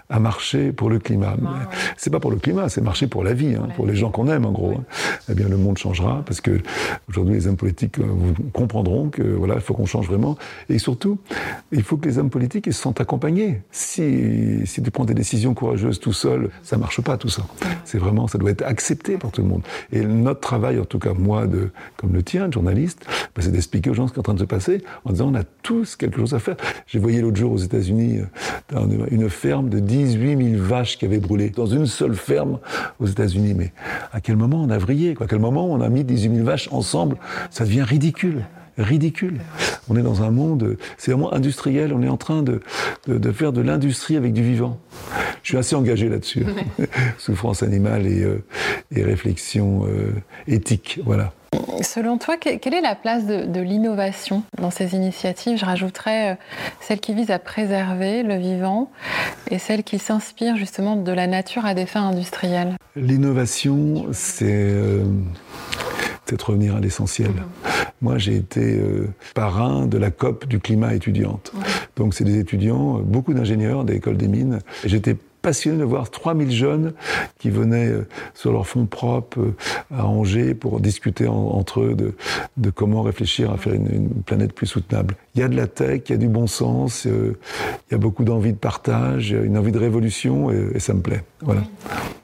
à 0.10 0.20
marcher 0.20 0.72
pour 0.72 0.90
le 0.90 1.00
climat. 1.00 1.36
Ah, 1.46 1.70
c'est 1.98 2.12
pas 2.12 2.20
pour 2.20 2.32
le 2.32 2.38
climat, 2.38 2.70
c'est 2.70 2.82
marcher 2.82 3.08
pour 3.08 3.24
la 3.24 3.34
vie, 3.34 3.56
hein, 3.56 3.70
pour 3.76 3.88
les 3.88 3.96
gens 3.96 4.12
qu'on 4.12 4.28
aime 4.28 4.46
en 4.46 4.52
gros. 4.52 4.74
Hein. 4.78 4.84
Eh 5.30 5.34
bien, 5.34 5.48
le 5.48 5.58
monde 5.58 5.78
changera 5.78 6.22
parce 6.26 6.42
que 6.42 6.62
aujourd'hui, 7.10 7.36
les 7.36 7.48
hommes 7.48 7.58
politiques 7.58 8.00
euh, 8.00 8.06
comprendront 8.54 9.10
que 9.10 9.24
voilà, 9.24 9.56
il 9.56 9.62
faut 9.62 9.74
qu'on 9.74 9.88
change 9.88 10.08
vraiment. 10.08 10.38
Et 10.70 10.78
surtout, 10.78 11.18
il 11.72 11.82
faut 11.82 11.98
que 11.98 12.08
les 12.08 12.20
hommes 12.20 12.30
politiques 12.30 12.68
ils 12.68 12.74
se 12.74 12.82
sentent 12.82 13.02
accompagnés. 13.02 13.62
Si, 13.72 14.62
si 14.66 14.84
tu 14.84 14.92
prends 14.92 15.06
des 15.06 15.16
décisions 15.16 15.54
courageuses 15.54 16.00
tout 16.00 16.14
seul, 16.14 16.50
ça 16.62 16.78
marche 16.78 17.02
pas 17.02 17.18
tout 17.18 17.30
ça. 17.30 17.46
C'est 17.84 17.98
vraiment, 17.98 18.28
ça 18.28 18.38
doit 18.38 18.52
être 18.52 18.64
accepté 18.64 19.18
par 19.18 19.32
tout 19.32 19.42
le 19.42 19.48
monde. 19.48 19.64
Et 19.92 20.02
notre 20.02 20.40
travail, 20.40 20.80
en 20.80 20.86
tout 20.86 21.00
cas 21.00 21.14
moi, 21.14 21.48
de, 21.48 21.70
comme 21.98 22.14
le 22.14 22.22
tien, 22.22 22.48
de 22.48 22.54
journaliste, 22.54 23.06
bah, 23.36 23.42
c'est 23.42 23.52
d'expliquer 23.52 23.90
aux 23.90 23.94
gens 23.96 24.08
ce 24.08 24.14
qui 24.14 24.18
est 24.18 24.20
en 24.20 24.24
train 24.24 24.34
de 24.34 24.40
se 24.40 24.46
passer 24.46 24.84
en 25.04 25.12
disant 25.12 25.32
on 25.32 25.36
a 25.36 25.44
tous 25.64 25.96
quelque 25.96 26.18
chose 26.18 26.34
à 26.34 26.40
faire. 26.40 26.56
J'ai 26.88 27.00
voyé 27.00 27.22
l'autre 27.22 27.38
jour 27.38 27.52
aux 27.52 27.58
États-Unis 27.58 28.20
euh, 28.20 28.26
une 29.12 29.30
ferme 29.30 29.70
de 29.70 29.80
18 29.80 30.52
000 30.56 30.64
vaches 30.64 30.98
qui 30.98 31.06
avaient 31.06 31.20
brûlé 31.20 31.50
dans 31.50 31.66
une 31.66 31.86
seule 31.86 32.16
ferme 32.16 32.60
aux 33.00 33.06
États-Unis. 33.06 33.54
Mais 33.54 33.72
à 34.14 34.22
quel 34.22 34.36
moment 34.36 34.62
on 34.64 34.70
a 34.70 34.78
vrillé 34.78 35.16
À 35.20 35.28
quel 35.28 35.40
moment 35.40 35.72
on 35.72 35.82
a 35.82 35.90
mis 35.90 36.04
18 36.04 36.36
000 36.36 36.46
vaches 36.46 36.70
ensemble? 36.72 37.18
Ça 37.50 37.66
devient 37.66 37.84
ridicule 37.84 38.44
ridicule. 38.78 39.40
On 39.90 39.96
est 39.96 40.02
dans 40.02 40.24
un 40.24 40.32
monde, 40.32 40.78
c'est 40.98 41.12
vraiment 41.12 41.34
industriel, 41.34 41.94
on 41.94 42.02
est 42.02 42.10
en 42.10 42.18
train 42.18 42.44
de, 42.44 42.62
de, 43.08 43.32
faire 43.32 43.54
de 43.54 43.62
l'industrie 43.62 44.18
avec 44.18 44.34
du 44.34 44.44
vivant. 44.44 44.80
Je 45.44 45.50
suis 45.50 45.58
assez 45.58 45.76
engagé 45.76 46.10
là-dessus. 46.10 46.46
Souffrance 47.18 47.64
animale 47.64 48.06
et, 48.08 48.24
euh, 48.24 48.44
et 48.92 49.04
réflexion 49.04 49.86
euh, 49.88 50.12
éthique, 50.48 51.00
voilà. 51.06 51.34
Selon 51.82 52.18
toi, 52.18 52.38
quelle 52.38 52.74
est 52.74 52.82
la 52.82 52.96
place 52.96 53.26
de, 53.26 53.60
l'innovation 53.60 54.44
dans 54.60 54.72
ces 54.72 54.96
initiatives? 54.96 55.58
Je 55.58 55.66
rajouterais 55.66 56.32
euh, 56.32 56.36
celle 56.82 57.00
qui 57.00 57.14
vise 57.14 57.32
à 57.32 57.40
préserver 57.40 58.24
le 58.24 58.36
vivant 58.36 58.92
et 59.50 59.60
celle 59.60 59.84
qui 59.84 60.00
s'inspire 60.00 60.56
justement 60.56 60.96
de 60.96 61.12
la 61.12 61.28
nature 61.28 61.66
à 61.66 61.74
des 61.74 61.86
fins 61.86 62.08
industrielles. 62.08 62.76
L'innovation, 62.96 64.08
c'est 64.12 64.46
euh, 64.50 65.04
peut-être 66.26 66.50
revenir 66.50 66.76
à 66.76 66.80
l'essentiel. 66.80 67.32
Moi, 68.02 68.18
j'ai 68.18 68.36
été 68.36 68.78
euh, 68.78 69.08
parrain 69.34 69.88
de 69.88 69.98
la 69.98 70.12
COP 70.12 70.48
du 70.48 70.60
climat 70.60 70.94
étudiante. 70.94 71.52
Donc, 71.96 72.14
c'est 72.14 72.24
des 72.24 72.40
étudiants, 72.40 73.00
beaucoup 73.00 73.34
d'ingénieurs 73.34 73.84
des 73.84 73.96
écoles 73.96 74.18
des 74.18 74.28
mines. 74.28 74.60
J'étais 74.86 75.16
passionné 75.46 75.78
de 75.78 75.84
voir 75.84 76.10
3000 76.10 76.52
jeunes 76.52 76.94
qui 77.38 77.52
venaient 77.52 77.90
euh, 77.90 78.08
sur 78.34 78.52
leur 78.52 78.66
fonds 78.66 78.88
propre 78.88 79.42
euh, 79.42 79.56
à 79.96 80.08
Angers 80.08 80.56
pour 80.56 80.80
discuter 80.80 81.28
entre 81.28 81.82
eux 81.82 81.96
de, 82.58 82.70
comment 82.72 83.04
réfléchir 83.04 83.52
à 83.52 83.58
faire 83.58 83.74
une, 83.74 84.10
planète 84.26 84.54
plus 84.54 84.66
soutenable. 84.66 85.16
Il 85.36 85.42
y 85.42 85.44
a 85.44 85.48
de 85.48 85.56
la 85.56 85.68
tech, 85.68 86.02
il 86.08 86.12
y 86.14 86.16
a 86.16 86.18
du 86.18 86.30
bon 86.30 86.48
sens, 86.48 87.06
euh, 87.06 87.38
il 87.88 87.92
y 87.92 87.96
a 87.96 88.00
beaucoup 88.00 88.24
d'envie 88.24 88.54
de 88.54 88.58
partage, 88.58 89.34
une 89.34 89.56
envie 89.56 89.72
de 89.72 89.78
révolution 89.78 90.50
et, 90.50 90.80
ça 90.80 90.96
me 90.96 91.02
plaît. 91.02 91.24
Voilà. 91.42 91.62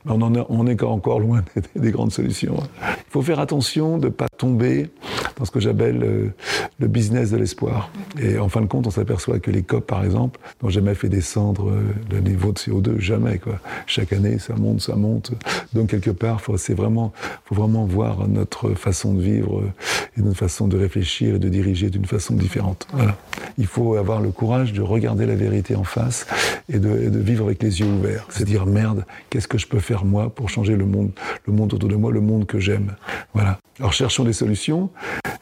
On, 0.08 0.20
en 0.24 0.34
on 0.50 0.66
est 0.66 0.82
encore 0.82 1.20
loin 1.20 1.44
des, 1.76 1.92
grandes 1.92 2.12
solutions. 2.12 2.58
Il 2.82 3.12
faut 3.12 3.22
faire 3.22 3.40
attention 3.40 4.00
de 4.00 4.08
ne 4.08 4.12
pas 4.12 4.30
tomber 4.36 4.90
dans 5.38 5.46
ce 5.46 5.52
que 5.52 5.60
j'appelle 5.60 6.32
le 6.80 6.88
business 6.88 7.32
de 7.32 7.38
l'espoir. 7.38 7.90
Et 8.20 8.38
en 8.38 8.50
fin 8.50 8.62
de 8.62 8.66
compte, 8.66 8.88
on 8.88 8.92
s'aperçoit 8.92 9.40
que 9.40 9.52
les 9.52 9.64
COP, 9.64 9.86
par 9.86 10.04
exemple, 10.04 10.40
n'ont 10.62 10.70
jamais 10.70 10.96
fait 10.96 11.10
descendre 11.10 11.70
euh, 11.70 11.82
le 12.12 12.20
niveau 12.20 12.52
de 12.52 12.58
CO2, 12.58 13.00
jamais. 13.00 13.38
Quoi. 13.38 13.60
Chaque 13.86 14.14
année, 14.14 14.40
ça 14.40 14.56
monte, 14.56 14.82
ça 14.82 14.96
monte. 14.96 15.32
Donc 15.74 15.90
quelque 15.90 16.12
part, 16.12 16.42
c'est 16.58 16.74
vraiment, 16.74 17.14
faut 17.46 17.56
vraiment 17.56 17.86
voir 17.86 18.28
notre 18.28 18.74
façon 18.74 19.14
de 19.14 19.22
vivre 19.22 19.60
euh, 19.60 19.72
et 20.18 20.22
notre 20.22 20.38
façon 20.38 20.68
de 20.68 20.78
réfléchir 20.78 21.36
et 21.36 21.40
de 21.40 21.50
diriger 21.50 21.90
d'une 21.90 22.06
façon 22.06 22.34
différente. 22.34 22.88
Voilà. 22.94 23.16
Il 23.58 23.68
faut 23.68 23.96
avoir 23.96 24.22
le 24.22 24.32
courage 24.32 24.74
de 24.74 24.82
regarder 24.82 25.26
la 25.26 25.36
vérité 25.36 25.76
en 25.76 25.84
face 25.84 26.26
et 26.70 26.80
de, 26.80 27.20
vivre 27.20 27.46
avec 27.46 27.62
les 27.62 27.80
yeux 27.80 27.88
ouverts. 27.88 28.26
C'est 28.30 28.46
dire 28.46 28.66
merde, 28.66 29.06
qu'est-ce 29.30 29.48
que 29.48 29.58
je 29.58 29.68
peux 29.68 29.80
faire 29.80 30.06
moi 30.06 30.30
pour 30.30 30.50
changer 30.50 30.76
le 30.76 30.86
monde, 30.86 31.12
le 31.46 31.54
monde 31.54 31.74
autour 31.74 31.90
de 31.90 31.96
moi, 31.96 32.12
le 32.12 32.22
monde 32.22 32.46
que 32.46 32.60
j'aime. 32.60 32.96
Voilà. 33.34 33.60
Alors 33.80 33.94
cherchons 33.94 34.24
des 34.24 34.34
solutions. 34.34 34.90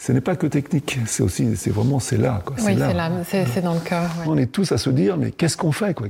Ce 0.01 0.13
n'est 0.13 0.21
pas 0.21 0.36
que 0.36 0.48
technique, 0.48 0.98
c'est 1.05 1.21
aussi, 1.21 1.55
c'est 1.55 1.69
vraiment, 1.69 2.00
c'est 2.00 2.17
là. 2.17 2.41
Quoi. 2.45 2.55
Oui, 2.59 2.75
c'est 2.77 2.93
là, 2.93 3.12
c'est 3.24 3.62
dans 3.62 3.74
le 3.74 3.79
cœur. 3.79 4.09
Ouais. 4.19 4.25
On 4.27 4.38
est 4.38 4.48
tous 4.48 4.71
à 4.71 4.77
se 4.77 4.89
dire, 4.89 5.17
mais 5.17 5.29
qu'est-ce 5.29 5.57
qu'on 5.57 5.71
fait 5.71 5.93
quoi? 5.93 6.07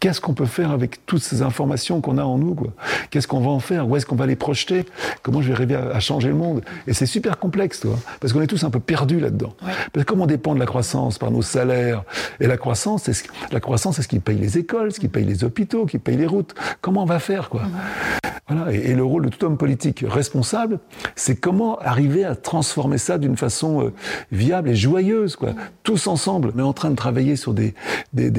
Qu'est-ce 0.00 0.20
qu'on 0.20 0.34
peut 0.34 0.46
faire 0.46 0.70
avec 0.72 1.06
toutes 1.06 1.22
ces 1.22 1.42
informations 1.42 2.00
qu'on 2.00 2.18
a 2.18 2.24
en 2.24 2.38
nous 2.38 2.54
quoi? 2.54 2.72
Qu'est-ce 3.10 3.28
qu'on 3.28 3.40
va 3.40 3.50
en 3.50 3.60
faire? 3.60 3.86
Où 3.86 3.96
est-ce 3.96 4.06
qu'on 4.06 4.16
va 4.16 4.26
les 4.26 4.34
projeter? 4.34 4.86
Comment 5.22 5.42
je 5.42 5.48
vais 5.48 5.54
arriver 5.54 5.76
à, 5.76 5.94
à 5.94 6.00
changer 6.00 6.28
le 6.28 6.34
monde? 6.34 6.62
Et 6.86 6.94
c'est 6.94 7.06
super 7.06 7.38
complexe, 7.38 7.80
toi, 7.80 7.96
parce 8.18 8.32
qu'on 8.32 8.40
est 8.40 8.46
tous 8.46 8.64
un 8.64 8.70
peu 8.70 8.80
perdus 8.80 9.20
là-dedans. 9.20 9.54
Ouais. 9.62 9.72
Parce 9.92 10.04
que 10.04 10.10
comme 10.10 10.22
on 10.22 10.26
dépend 10.26 10.54
de 10.54 10.58
la 10.58 10.66
croissance 10.66 11.18
par 11.18 11.30
nos 11.30 11.42
salaires, 11.42 12.02
et 12.40 12.46
la 12.46 12.56
croissance, 12.56 13.02
c'est 13.04 13.12
ce, 13.12 13.24
la 13.52 13.60
croissance, 13.60 13.96
c'est 13.96 14.02
ce 14.02 14.08
qui 14.08 14.18
paye 14.18 14.38
les 14.38 14.58
écoles, 14.58 14.90
ce 14.90 14.98
qui 14.98 15.08
paye 15.08 15.24
les 15.24 15.44
hôpitaux, 15.44 15.86
qui 15.86 15.98
paye 15.98 16.16
les 16.16 16.26
routes. 16.26 16.54
Comment 16.80 17.02
on 17.02 17.06
va 17.06 17.18
faire 17.18 17.50
quoi? 17.50 17.62
Et, 18.70 18.94
le 18.94 19.04
rôle 19.04 19.24
de 19.24 19.28
tout 19.30 19.44
homme 19.44 19.56
politique 19.56 20.04
responsable, 20.06 20.78
c'est 21.16 21.36
comment 21.36 21.78
arriver 21.78 22.24
à 22.24 22.34
transformer 22.34 22.98
ça 22.98 23.18
d'une 23.18 23.36
façon 23.36 23.86
euh, 23.86 23.92
viable 24.30 24.70
et 24.70 24.76
joyeuse, 24.76 25.36
quoi. 25.36 25.50
Tous 25.82 26.06
ensemble, 26.06 26.52
mais 26.54 26.62
en 26.62 26.72
train 26.72 26.90
de 26.90 26.96
travailler 26.96 27.36
sur 27.36 27.54
des, 27.54 27.74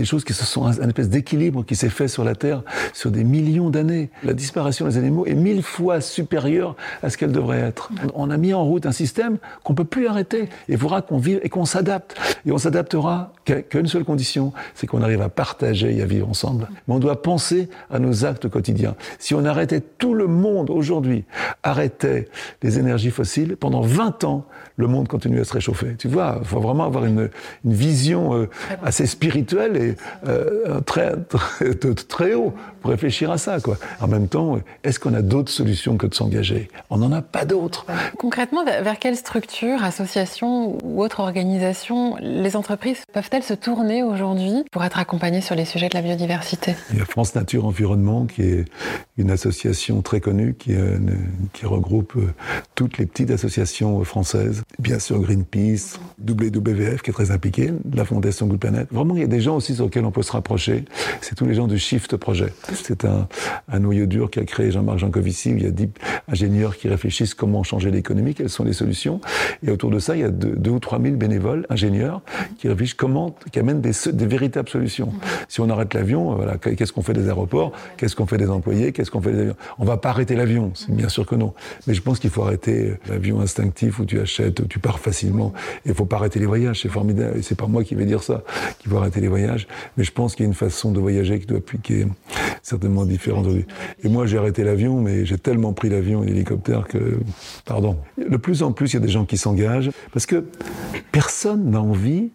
choses 0.06 0.24
qui 0.24 0.34
se 0.34 0.46
sont 0.46 0.66
un, 0.66 0.88
espèce 0.88 1.10
d'équilibre 1.10 1.66
qui 1.66 1.76
s'est 1.76 1.90
fait 1.90 2.08
sur 2.08 2.24
la 2.24 2.36
Terre 2.36 2.62
sur 2.94 3.12
des 3.12 3.24
millions 3.24 3.70
d'années. 3.70 4.10
La 4.24 4.34
disparition 4.34 4.86
des 4.86 4.98
animaux 4.98 5.26
est 5.26 5.34
mille 5.34 5.64
fois 5.64 6.02
supérieure 6.02 6.76
à 7.02 7.10
ce 7.10 7.18
qu'elle 7.18 7.32
devrait 7.32 7.60
être. 7.60 7.92
On 8.14 8.30
a 8.30 8.38
mis 8.38 8.54
en 8.54 8.64
route 8.64 8.86
un 8.86 8.92
système 8.92 9.38
qu'on 9.64 9.76
peut 9.76 9.86
plus 9.86 10.08
arrêter. 10.08 10.50
Il 10.70 10.78
faudra 10.78 11.02
qu'on 11.02 11.18
vive 11.18 11.40
et 11.44 11.50
qu'on 11.50 11.66
s'adapte. 11.66 12.16
Et 12.46 12.52
on 12.52 12.58
s'adaptera 12.58 13.34
qu'à 13.46 13.80
une 13.80 13.88
seule 13.88 14.06
condition, 14.06 14.54
c'est 14.76 14.88
qu'on 14.88 15.02
arrive 15.02 15.22
à 15.22 15.30
partager 15.30 15.96
et 15.96 16.02
à 16.02 16.06
vivre 16.06 16.30
ensemble. 16.30 16.70
Mais 16.88 16.94
on 16.94 17.00
doit 17.00 17.22
penser 17.22 17.70
à 17.92 18.00
nos 18.00 18.26
actes 18.26 18.50
quotidiens. 18.50 18.96
Si 19.20 19.34
on 19.36 19.46
arrêtait 19.46 19.82
le 20.12 20.28
monde 20.28 20.70
aujourd'hui 20.70 21.24
arrêtait 21.62 22.28
les 22.62 22.80
énergies 22.80 23.12
fossiles, 23.12 23.56
pendant 23.58 23.82
20 23.82 24.24
ans, 24.24 24.46
le 24.76 24.88
monde 24.88 25.08
continue 25.08 25.40
à 25.40 25.44
se 25.44 25.54
réchauffer. 25.54 25.96
Tu 25.98 26.08
vois, 26.08 26.38
il 26.42 26.48
faut 26.48 26.60
vraiment 26.60 26.86
avoir 26.86 27.06
une, 27.06 27.30
une 27.64 27.74
vision 27.74 28.36
euh, 28.36 28.50
assez 28.84 29.06
spirituelle 29.06 29.78
et 29.78 29.96
euh, 30.28 30.82
très, 30.82 31.14
très, 31.16 31.76
très, 31.94 32.34
haut 32.34 32.54
pour 32.82 32.92
réfléchir 32.92 33.32
à 33.32 33.38
ça. 33.38 33.60
Quoi. 33.60 33.78
En 34.02 34.08
même 34.08 34.28
temps, 34.28 34.60
est-ce 34.84 35.00
qu'on 35.00 35.14
a 35.14 35.22
d'autres 35.22 35.52
solutions 35.52 35.98
que 35.98 36.08
de 36.08 36.16
s'engager? 36.16 36.70
On 36.90 36.98
n'en 36.98 37.12
a 37.12 37.22
pas 37.22 37.46
d'autres. 37.46 37.86
Concrètement, 38.18 38.64
vers 38.66 38.98
quelle 39.00 39.16
structure, 39.16 39.84
association 39.84 40.78
ou 40.84 41.02
autre 41.04 41.20
organisation 41.20 42.16
les 42.20 42.56
entreprises 42.56 43.04
peuvent-elles 43.14 43.44
se 43.44 43.54
tourner 43.54 44.04
aujourd'hui 44.04 44.64
pour 44.72 44.84
être 44.84 45.00
accompagnées 45.00 45.42
sur 45.42 45.56
les 45.56 45.66
sujets 45.66 45.90
de 45.90 45.96
la 45.96 46.02
biodiversité? 46.02 46.76
Il 46.92 47.00
y 47.00 47.02
a 47.02 47.06
France 47.06 47.36
Nature 47.36 47.66
Environnement 47.66 48.26
qui 48.26 48.42
est 48.42 48.66
une 49.18 49.30
association 49.30 50.02
très 50.02 50.20
connue 50.20 50.56
qui, 50.56 50.74
euh, 50.74 50.98
regroupe 51.64 52.16
euh, 52.18 52.34
toutes 52.76 52.98
les 52.98 53.06
petites 53.06 53.32
associations 53.32 54.04
françaises. 54.04 54.64
Bien 54.80 55.00
sûr 55.00 55.20
Greenpeace, 55.20 56.00
WWF 56.28 57.02
qui 57.02 57.12
est 57.12 57.14
très 57.14 57.32
impliqué, 57.32 57.72
la 57.94 58.06
Fondation 58.06 58.48
Good 58.48 58.60
Planet. 58.60 58.88
Vraiment, 58.92 59.16
il 59.16 59.22
y 59.22 59.24
a 59.24 59.28
des 59.28 59.40
gens 59.40 59.56
aussi 59.56 59.76
sur 59.76 59.86
lesquels 59.86 60.06
on 60.06 60.12
peut 60.12 60.24
se 60.24 60.32
rapprocher. 60.32 60.86
C'est 61.22 61.36
tous 61.36 61.46
les 61.46 61.54
gens 61.54 61.68
du 61.68 61.78
Shift 61.78 62.18
Project. 62.18 62.72
C'est 62.74 63.06
un, 63.06 63.28
un, 63.72 63.80
noyau 63.80 64.08
dur 64.08 64.30
qu'a 64.30 64.44
créé 64.44 64.72
Jean-Marc 64.72 64.98
Jancovici 65.00 65.54
où 65.54 65.58
il 65.58 65.64
y 65.64 65.68
a 65.68 65.72
dix 65.72 65.90
ingénieurs 66.28 66.76
qui 66.76 66.90
réfléchissent 66.90 67.34
comment 67.34 67.64
changer 67.64 67.92
l'économie, 67.92 68.34
quelles 68.34 68.50
sont 68.50 68.64
les 68.64 68.74
solutions. 68.74 69.22
Et 69.66 69.72
autour 69.72 69.92
de 69.92 70.00
ça, 70.00 70.16
il 70.16 70.22
y 70.22 70.26
a 70.26 70.30
deux, 70.32 70.56
deux 70.56 70.72
ou 70.72 70.80
trois 70.80 71.00
mille 71.00 71.16
bénévoles, 71.16 71.66
ingénieurs, 71.70 72.22
qui 72.58 72.68
réfléchissent 72.68 72.96
comment, 72.96 73.36
qui 73.52 73.60
amènent 73.60 73.82
des, 73.82 73.94
des 74.12 74.26
véritables 74.26 74.70
solutions. 74.70 75.14
Si 75.48 75.62
on 75.62 75.70
arrête 75.70 75.94
l'avion, 75.94 76.36
voilà, 76.36 76.58
qu'est-ce 76.58 76.92
qu'on 76.92 77.04
fait 77.04 77.14
des 77.14 77.28
aéroports? 77.28 77.72
Qu'est-ce 77.98 78.16
qu'on 78.16 78.26
fait 78.26 78.38
des 78.38 78.50
employés? 78.50 78.92
Qu'on 79.10 79.22
fait 79.22 79.30
avions 79.30 79.56
On 79.80 79.86
va 79.86 79.98
pas 79.98 80.10
arrêter 80.10 80.36
l'avion, 80.36 80.74
bien 80.90 81.10
sûr 81.10 81.26
que 81.26 81.36
non. 81.36 81.54
Mais 81.88 81.94
je 81.94 82.02
pense 82.02 82.20
qu'il 82.20 82.30
faut 82.30 82.44
arrêter 82.44 82.94
l'avion 83.08 83.40
instinctif 83.42 84.00
où 84.00 84.06
tu 84.06 84.20
achètes, 84.20 84.60
où 84.60 84.66
tu 84.66 84.80
pars 84.80 85.00
facilement. 85.00 85.54
Et 85.86 85.90
il 85.90 85.96
faut 85.96 86.06
pas 86.06 86.18
arrêter 86.18 86.40
les 86.40 86.46
voyages, 86.46 86.82
c'est 86.82 86.90
formidable. 86.90 87.38
Et 87.38 87.42
c'est 87.42 87.56
pas 87.56 87.68
moi 87.68 87.84
qui 87.84 87.96
vais 87.96 88.06
dire 88.06 88.24
ça, 88.24 88.44
qu'il 88.80 88.92
faut 88.92 88.98
arrêter 88.98 89.22
les 89.22 89.28
voyages. 89.28 89.68
Mais 89.98 90.04
je 90.04 90.12
pense 90.12 90.36
qu'il 90.36 90.44
y 90.44 90.48
a 90.48 90.50
une 90.50 90.56
façon 90.56 90.92
de 90.92 91.00
voyager 91.00 91.40
qui 91.40 91.46
doit 91.46 91.58
appliquer 91.58 92.08
certainement 92.62 93.06
différente. 93.06 93.48
Et 94.04 94.10
moi, 94.10 94.26
j'ai 94.26 94.38
arrêté 94.38 94.64
l'avion, 94.64 95.02
mais 95.02 95.26
j'ai 95.26 95.38
tellement 95.38 95.74
pris 95.74 95.90
l'avion 95.90 96.24
et 96.24 96.28
l'hélicoptère 96.28 96.88
que, 96.88 97.20
pardon. 97.66 97.98
De 98.18 98.38
plus 98.38 98.64
en 98.64 98.72
plus, 98.72 98.94
il 98.94 98.96
y 98.96 98.98
a 98.98 99.06
des 99.06 99.12
gens 99.12 99.26
qui 99.26 99.38
s'engagent 99.38 99.92
parce 100.12 100.26
que 100.26 100.46
personne 101.12 101.72
n'a 101.72 101.82
envie 101.82 102.32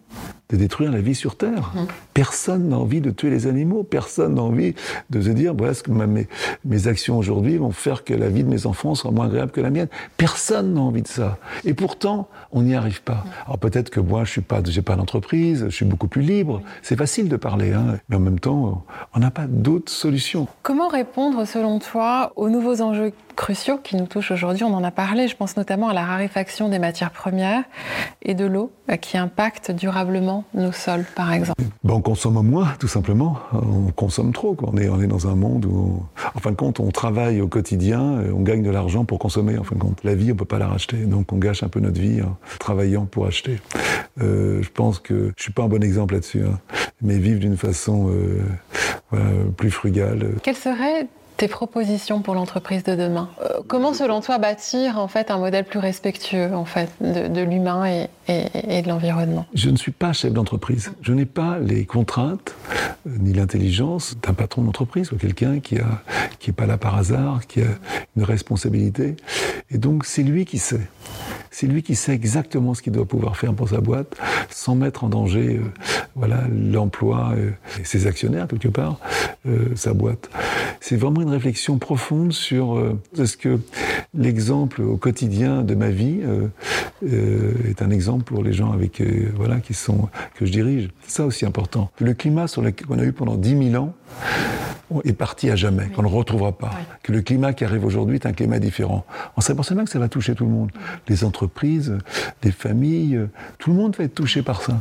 de 0.49 0.57
détruire 0.57 0.91
la 0.91 0.99
vie 0.99 1.13
sur 1.13 1.37
Terre. 1.37 1.71
Mmh. 1.75 1.79
Personne 2.13 2.69
n'a 2.69 2.77
envie 2.77 3.01
de 3.01 3.11
tuer 3.11 3.29
les 3.29 3.45
animaux. 3.45 3.83
Personne 3.83 4.35
n'a 4.35 4.41
envie 4.41 4.73
de 5.11 5.21
se 5.21 5.29
dire, 5.29 5.53
voilà, 5.53 5.75
ce 5.75 5.83
que 5.83 5.91
ma, 5.91 6.07
mes, 6.07 6.27
mes 6.65 6.87
actions 6.87 7.17
aujourd'hui 7.17 7.57
vont 7.57 7.71
faire 7.71 8.03
que 8.03 8.15
la 8.15 8.29
vie 8.29 8.43
de 8.43 8.49
mes 8.49 8.65
enfants 8.65 8.95
sera 8.95 9.11
moins 9.11 9.27
agréable 9.27 9.51
que 9.51 9.61
la 9.61 9.69
mienne. 9.69 9.89
Personne 10.17 10.73
n'a 10.73 10.81
envie 10.81 11.03
de 11.03 11.07
ça. 11.07 11.37
Et 11.65 11.75
pourtant, 11.75 12.29
on 12.51 12.63
n'y 12.63 12.73
arrive 12.73 13.03
pas. 13.03 13.23
Alors 13.45 13.59
peut-être 13.59 13.91
que 13.91 13.99
moi, 13.99 14.23
je 14.23 14.31
suis 14.31 14.41
pas, 14.41 14.61
j'ai 14.65 14.81
pas 14.81 14.95
d'entreprise, 14.95 15.65
je 15.69 15.75
suis 15.75 15.85
beaucoup 15.85 16.07
plus 16.07 16.23
libre. 16.23 16.61
C'est 16.81 16.97
facile 16.97 17.29
de 17.29 17.35
parler, 17.35 17.73
hein. 17.73 17.99
mais 18.09 18.15
en 18.15 18.19
même 18.19 18.39
temps, 18.39 18.85
on 19.13 19.19
n'a 19.19 19.31
pas 19.31 19.45
d'autres 19.47 19.91
solutions. 19.91 20.47
Comment 20.63 20.87
répondre, 20.87 21.45
selon 21.45 21.77
toi, 21.77 22.33
aux 22.35 22.49
nouveaux 22.49 22.81
enjeux 22.81 23.13
cruciaux 23.35 23.77
qui 23.77 23.95
nous 23.95 24.07
touchent 24.07 24.31
aujourd'hui? 24.31 24.63
On 24.63 24.73
en 24.73 24.83
a 24.83 24.91
parlé. 24.91 25.27
Je 25.27 25.35
pense 25.35 25.57
notamment 25.57 25.89
à 25.89 25.93
la 25.93 26.05
raréfaction 26.05 26.69
des 26.69 26.79
matières 26.79 27.11
premières 27.11 27.63
et 28.23 28.33
de 28.33 28.45
l'eau 28.45 28.71
qui 28.97 29.17
impacte 29.17 29.71
durablement 29.71 30.43
nos 30.53 30.71
sols, 30.71 31.05
par 31.15 31.33
exemple. 31.33 31.61
Ben, 31.83 31.93
on 31.93 32.01
consomme 32.01 32.45
moins, 32.45 32.73
tout 32.79 32.87
simplement. 32.87 33.37
On 33.53 33.91
consomme 33.91 34.33
trop. 34.33 34.53
Quoi. 34.53 34.69
On, 34.73 34.77
est, 34.77 34.89
on 34.89 35.01
est 35.01 35.07
dans 35.07 35.27
un 35.27 35.35
monde 35.35 35.65
où, 35.65 36.03
en 36.35 36.39
fin 36.39 36.51
de 36.51 36.55
compte, 36.55 36.79
on 36.79 36.91
travaille 36.91 37.41
au 37.41 37.47
quotidien, 37.47 38.23
on 38.33 38.41
gagne 38.41 38.63
de 38.63 38.69
l'argent 38.69 39.05
pour 39.05 39.19
consommer. 39.19 39.57
En 39.57 39.63
fin 39.63 39.75
de 39.75 39.81
compte, 39.81 40.03
la 40.03 40.15
vie, 40.15 40.31
on 40.31 40.35
peut 40.35 40.45
pas 40.45 40.59
la 40.59 40.67
racheter. 40.67 40.97
Donc, 40.97 41.31
on 41.31 41.37
gâche 41.37 41.63
un 41.63 41.69
peu 41.69 41.79
notre 41.79 41.99
vie 41.99 42.19
hein, 42.21 42.37
travaillant 42.59 43.05
pour 43.05 43.25
acheter. 43.25 43.59
Euh, 44.21 44.61
je 44.61 44.69
pense 44.69 44.99
que 44.99 45.31
je 45.37 45.43
suis 45.43 45.53
pas 45.53 45.63
un 45.63 45.67
bon 45.67 45.83
exemple 45.83 46.13
là-dessus, 46.15 46.43
hein, 46.43 46.59
mais 47.01 47.17
vivre 47.17 47.39
d'une 47.39 47.57
façon 47.57 48.09
euh, 48.09 48.41
voilà, 49.11 49.25
plus 49.55 49.71
frugale. 49.71 50.33
Quelle 50.43 50.55
serait 50.55 51.07
tes 51.39 51.47
propositions 51.47 52.21
pour 52.21 52.35
l'entreprise 52.35 52.83
de 52.83 52.95
demain 52.95 53.29
euh, 53.41 53.61
Comment, 53.65 53.93
selon 53.93 54.19
toi, 54.19 54.37
bâtir 54.39 54.99
en 54.99 55.07
fait 55.07 55.31
un 55.31 55.37
modèle 55.37 55.63
plus 55.63 55.79
respectueux 55.79 56.53
en 56.53 56.65
fait 56.65 56.91
de, 56.99 57.41
l'humain 57.41 57.85
et, 58.27 58.81
de 58.81 58.87
l'environnement? 58.89 59.45
Je 59.53 59.69
ne 59.69 59.77
suis 59.77 59.93
pas 59.93 60.11
chef 60.11 60.33
d'entreprise. 60.33 60.91
Je 61.01 61.13
n'ai 61.13 61.25
pas 61.25 61.57
les 61.59 61.85
contraintes 61.85 62.53
euh, 63.07 63.11
ni 63.19 63.31
l'intelligence 63.31 64.17
d'un 64.21 64.33
patron 64.33 64.63
d'entreprise 64.63 65.13
ou 65.13 65.15
quelqu'un 65.15 65.61
qui 65.61 65.79
a 65.79 66.01
est 66.49 66.51
pas 66.51 66.65
là 66.65 66.77
par 66.79 66.97
hasard, 66.97 67.45
qui 67.47 67.61
a 67.61 67.67
une 68.17 68.23
responsabilité. 68.23 69.15
Et 69.69 69.77
donc, 69.77 70.05
c'est 70.05 70.23
lui 70.23 70.45
qui 70.45 70.57
sait. 70.57 70.89
C'est 71.51 71.67
lui 71.67 71.83
qui 71.83 71.95
sait 71.95 72.13
exactement 72.13 72.73
ce 72.73 72.81
qu'il 72.81 72.91
doit 72.91 73.05
pouvoir 73.05 73.37
faire 73.37 73.53
pour 73.53 73.69
sa 73.69 73.81
boîte, 73.81 74.17
sans 74.49 74.73
mettre 74.73 75.03
en 75.03 75.09
danger, 75.09 75.57
euh, 75.57 75.71
voilà, 76.15 76.39
l'emploi 76.51 77.33
et 77.79 77.83
ses 77.83 78.07
actionnaires 78.07 78.47
quelque 78.47 78.67
part, 78.67 78.97
sa 79.75 79.93
boîte. 79.93 80.29
C'est 80.79 80.95
vraiment 80.95 81.21
une 81.21 81.29
réflexion 81.29 81.77
profonde 81.77 82.31
sur 82.31 82.77
euh, 82.77 82.99
est-ce 83.17 83.37
que 83.37 83.59
l'exemple 84.13 84.81
au 84.81 84.97
quotidien 84.97 85.63
de 85.63 85.75
ma 85.75 85.89
vie 85.89 86.19
est 87.05 87.81
un 87.81 87.89
exemple 87.89 88.23
pour 88.23 88.43
les 88.43 88.53
gens 88.53 88.71
avec 88.71 89.01
voilà 89.35 89.59
qui 89.59 89.73
sont 89.73 90.09
que 90.35 90.45
je 90.45 90.51
dirige. 90.51 90.89
C'est 91.05 91.17
ça 91.17 91.25
aussi 91.25 91.45
important. 91.45 91.91
Le 91.99 92.13
climat 92.13 92.47
sur 92.47 92.61
lequel 92.61 92.87
on 92.89 92.97
a 92.97 93.03
eu 93.03 93.11
pendant 93.11 93.35
10 93.35 93.71
000 93.71 93.83
ans 93.83 93.93
est 95.03 95.13
parti 95.13 95.49
à 95.49 95.55
jamais, 95.55 95.83
oui. 95.83 95.91
qu'on 95.91 96.03
ne 96.03 96.07
retrouvera 96.07 96.51
pas. 96.51 96.71
Oui. 96.73 96.83
Que 97.03 97.11
le 97.11 97.21
climat 97.21 97.53
qui 97.53 97.63
arrive 97.63 97.85
aujourd'hui 97.85 98.15
est 98.15 98.25
un 98.25 98.33
climat 98.33 98.59
différent. 98.59 99.05
On 99.37 99.41
sait 99.41 99.55
forcément 99.55 99.83
que 99.83 99.89
ça 99.89 99.99
va 99.99 100.09
toucher 100.09 100.35
tout 100.35 100.45
le 100.45 100.51
monde. 100.51 100.71
Les 101.07 101.23
entreprises, 101.23 101.97
les 102.43 102.51
familles, 102.51 103.19
tout 103.57 103.71
le 103.71 103.75
monde 103.75 103.95
va 103.95 104.03
être 104.03 104.15
touché 104.15 104.41
par 104.41 104.61
ça. 104.61 104.73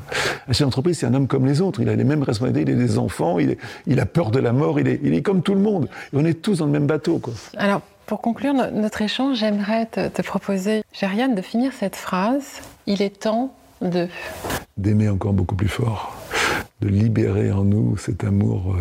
Un 0.49 0.53
chef 0.53 0.67
d'entreprise, 0.67 0.99
c'est 0.99 1.07
un 1.07 1.15
homme 1.15 1.27
comme 1.27 1.47
les 1.47 1.61
autres. 1.61 1.81
Il 1.81 1.89
a 1.89 1.97
les 1.97 2.05
mêmes 2.05 2.23
responsabilités, 2.23 2.73
il 2.73 2.79
a 2.79 2.83
des 2.83 2.99
enfants, 2.99 3.39
il, 3.39 3.51
est, 3.51 3.59
il 3.87 4.01
a 4.01 4.07
peur 4.07 4.31
de 4.31 4.39
la 4.39 4.53
mort, 4.53 4.81
il 4.81 4.89
est, 4.89 5.01
il 5.03 5.15
est, 5.15 5.23
comme 5.23 5.43
tout 5.43 5.55
le 5.55 5.61
monde. 5.61 5.89
Et 6.13 6.17
on 6.17 6.25
est 6.25 6.41
tous 6.41 6.59
dans 6.59 6.67
le 6.67 6.73
même 6.73 6.87
bateau. 6.87 7.19
Quoi. 7.19 7.35
Alors, 7.57 7.83
pour 8.07 8.21
conclure 8.21 8.55
notre 8.55 9.03
échange, 9.03 9.39
j'aimerais 9.39 9.87
te, 9.87 10.09
te 10.09 10.23
proposer, 10.23 10.83
Gériane, 10.93 11.35
de 11.35 11.43
finir 11.43 11.73
cette 11.79 11.97
phrase. 11.97 12.63
Il 12.87 13.03
est 13.03 13.21
temps 13.21 13.55
de... 13.83 14.09
D'aimer 14.77 15.09
encore 15.09 15.33
beaucoup 15.33 15.55
plus 15.55 15.69
fort. 15.69 16.17
De 16.81 16.89
libérer 16.89 17.53
en 17.53 17.65
nous 17.65 17.97
cet 17.97 18.25
amour 18.25 18.77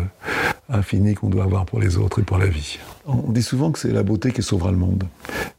euh, 0.70 0.78
infini 0.78 1.14
qu'on 1.14 1.28
doit 1.28 1.44
avoir 1.44 1.66
pour 1.66 1.80
les 1.80 1.96
autres 1.96 2.20
et 2.20 2.22
pour 2.22 2.38
la 2.38 2.46
vie. 2.46 2.78
On 3.06 3.32
dit 3.32 3.42
souvent 3.42 3.72
que 3.72 3.78
c'est 3.78 3.92
la 3.92 4.02
beauté 4.02 4.32
qui 4.32 4.42
sauvera 4.42 4.70
le 4.70 4.76
monde. 4.76 5.04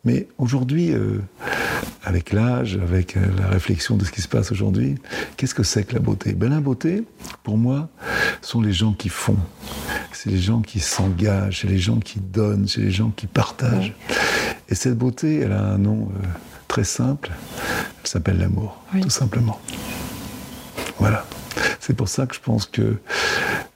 Mais 0.06 0.28
aujourd'hui, 0.38 0.92
euh, 0.92 1.20
avec 2.04 2.32
l'âge, 2.32 2.80
avec 2.82 3.18
euh, 3.18 3.22
la 3.40 3.48
réflexion 3.48 3.98
de 3.98 4.06
ce 4.06 4.12
qui 4.12 4.22
se 4.22 4.28
passe 4.28 4.52
aujourd'hui, 4.52 4.96
qu'est-ce 5.38 5.56
que 5.56 5.64
c'est 5.64 5.84
que 5.84 5.94
la 5.94 6.00
beauté? 6.00 6.34
Ben, 6.34 6.50
La 6.50 6.60
beauté, 6.60 7.04
pour 7.44 7.58
moi, 7.58 7.90
sont 8.42 8.62
les 8.62 8.74
gens 8.74 8.94
qui 8.94 9.10
font. 9.10 9.38
C'est 10.12 10.30
les 10.30 10.40
gens 10.40 10.62
qui 10.62 10.80
s'engagent, 10.80 11.62
c'est 11.62 11.68
les 11.68 11.78
gens 11.78 12.00
qui 12.00 12.20
donnent, 12.20 12.68
c'est 12.68 12.82
les 12.82 12.92
gens 12.92 13.12
qui 13.16 13.28
partagent. 13.28 13.94
Et 14.70 14.76
cette 14.76 14.98
beauté, 14.98 15.40
elle 15.40 15.52
a 15.52 15.64
un 15.64 15.78
nom 15.78 16.10
euh, 16.12 16.28
très 16.68 16.84
simple, 16.84 17.32
elle 18.02 18.08
s'appelle 18.08 18.38
l'amour, 18.38 18.82
tout 19.02 19.10
simplement. 19.10 19.60
Voilà. 21.00 21.26
C'est 21.80 21.96
pour 21.96 22.08
ça 22.08 22.26
que 22.26 22.36
je 22.36 22.40
pense 22.40 22.66
que 22.66 22.98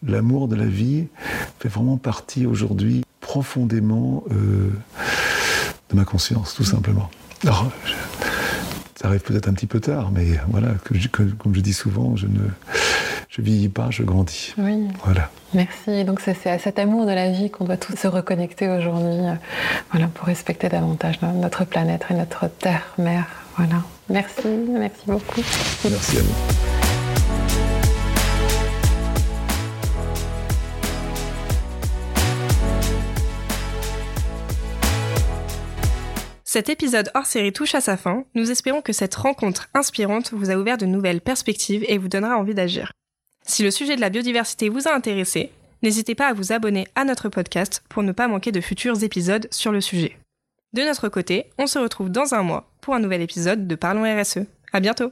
l'amour 0.06 0.48
de 0.48 0.56
la 0.56 0.66
vie 0.66 1.08
fait 1.60 1.70
vraiment 1.70 1.98
partie 1.98 2.46
aujourd'hui 2.46 3.04
profondément 3.22 4.24
euh, 4.32 4.70
de 5.90 5.96
ma 5.96 6.06
conscience, 6.06 6.54
tout 6.54 6.66
simplement. 6.66 7.10
Alors, 7.44 7.72
ça 8.96 9.08
arrive 9.08 9.22
peut-être 9.22 9.48
un 9.48 9.54
petit 9.54 9.68
peu 9.68 9.80
tard, 9.80 10.12
mais 10.12 10.40
voilà, 10.50 10.70
comme 11.38 11.56
je 11.56 11.62
dis 11.62 11.74
souvent, 11.74 12.16
je 12.16 12.28
ne 12.28 12.40
je 13.36 13.42
vieillis 13.42 13.70
pas, 13.70 13.88
je 13.90 14.04
grandis. 14.04 14.54
Oui. 14.60 14.88
Voilà. 15.04 15.32
Merci. 15.56 16.04
Donc 16.04 16.20
c'est 16.20 16.50
à 16.50 16.60
cet 16.60 16.78
amour 16.78 17.08
de 17.08 17.12
la 17.12 17.32
vie 17.32 17.50
qu'on 17.50 17.66
doit 17.66 17.78
tous 17.78 17.96
se 17.96 18.08
reconnecter 18.08 18.70
aujourd'hui, 18.70 19.26
euh, 19.26 19.34
voilà, 19.92 20.08
pour 20.08 20.28
respecter 20.28 20.70
davantage 20.70 21.20
notre 21.22 21.66
planète 21.66 22.06
et 22.12 22.14
notre 22.14 22.48
terre, 22.48 22.94
mère. 23.00 23.26
Voilà. 23.58 23.82
Merci, 24.10 24.48
merci 24.70 25.02
beaucoup. 25.08 25.42
Merci 25.84 26.18
à 26.18 26.22
vous. 26.22 26.63
Cet 36.54 36.70
épisode 36.70 37.10
hors 37.16 37.26
série 37.26 37.52
touche 37.52 37.74
à 37.74 37.82
sa 37.82 37.98
fin. 37.98 38.26
Nous 38.36 38.52
espérons 38.52 38.84
que 38.84 38.94
cette 38.94 39.16
rencontre 39.16 39.70
inspirante 39.74 40.34
vous 40.34 40.52
a 40.52 40.56
ouvert 40.56 40.78
de 40.78 40.86
nouvelles 40.86 41.20
perspectives 41.20 41.84
et 41.88 41.98
vous 41.98 42.10
donnera 42.10 42.38
envie 42.38 42.54
d'agir. 42.54 42.92
Si 43.44 43.64
le 43.64 43.72
sujet 43.72 43.96
de 43.96 44.02
la 44.02 44.12
biodiversité 44.12 44.70
vous 44.70 44.88
a 44.88 44.94
intéressé, 44.94 45.50
n'hésitez 45.82 46.14
pas 46.14 46.28
à 46.28 46.34
vous 46.34 46.52
abonner 46.52 46.88
à 46.94 47.06
notre 47.06 47.28
podcast 47.28 47.82
pour 47.90 48.04
ne 48.04 48.12
pas 48.12 48.28
manquer 48.28 48.52
de 48.52 48.62
futurs 48.62 49.04
épisodes 49.04 49.48
sur 49.50 49.72
le 49.72 49.82
sujet. 49.82 50.16
De 50.74 50.84
notre 50.84 51.10
côté, 51.10 51.48
on 51.58 51.66
se 51.66 51.80
retrouve 51.80 52.10
dans 52.10 52.36
un 52.36 52.44
mois 52.44 52.70
pour 52.82 52.94
un 52.94 53.00
nouvel 53.00 53.24
épisode 53.24 53.66
de 53.66 53.74
Parlons 53.74 54.04
RSE. 54.04 54.46
À 54.74 54.80
bientôt! 54.80 55.12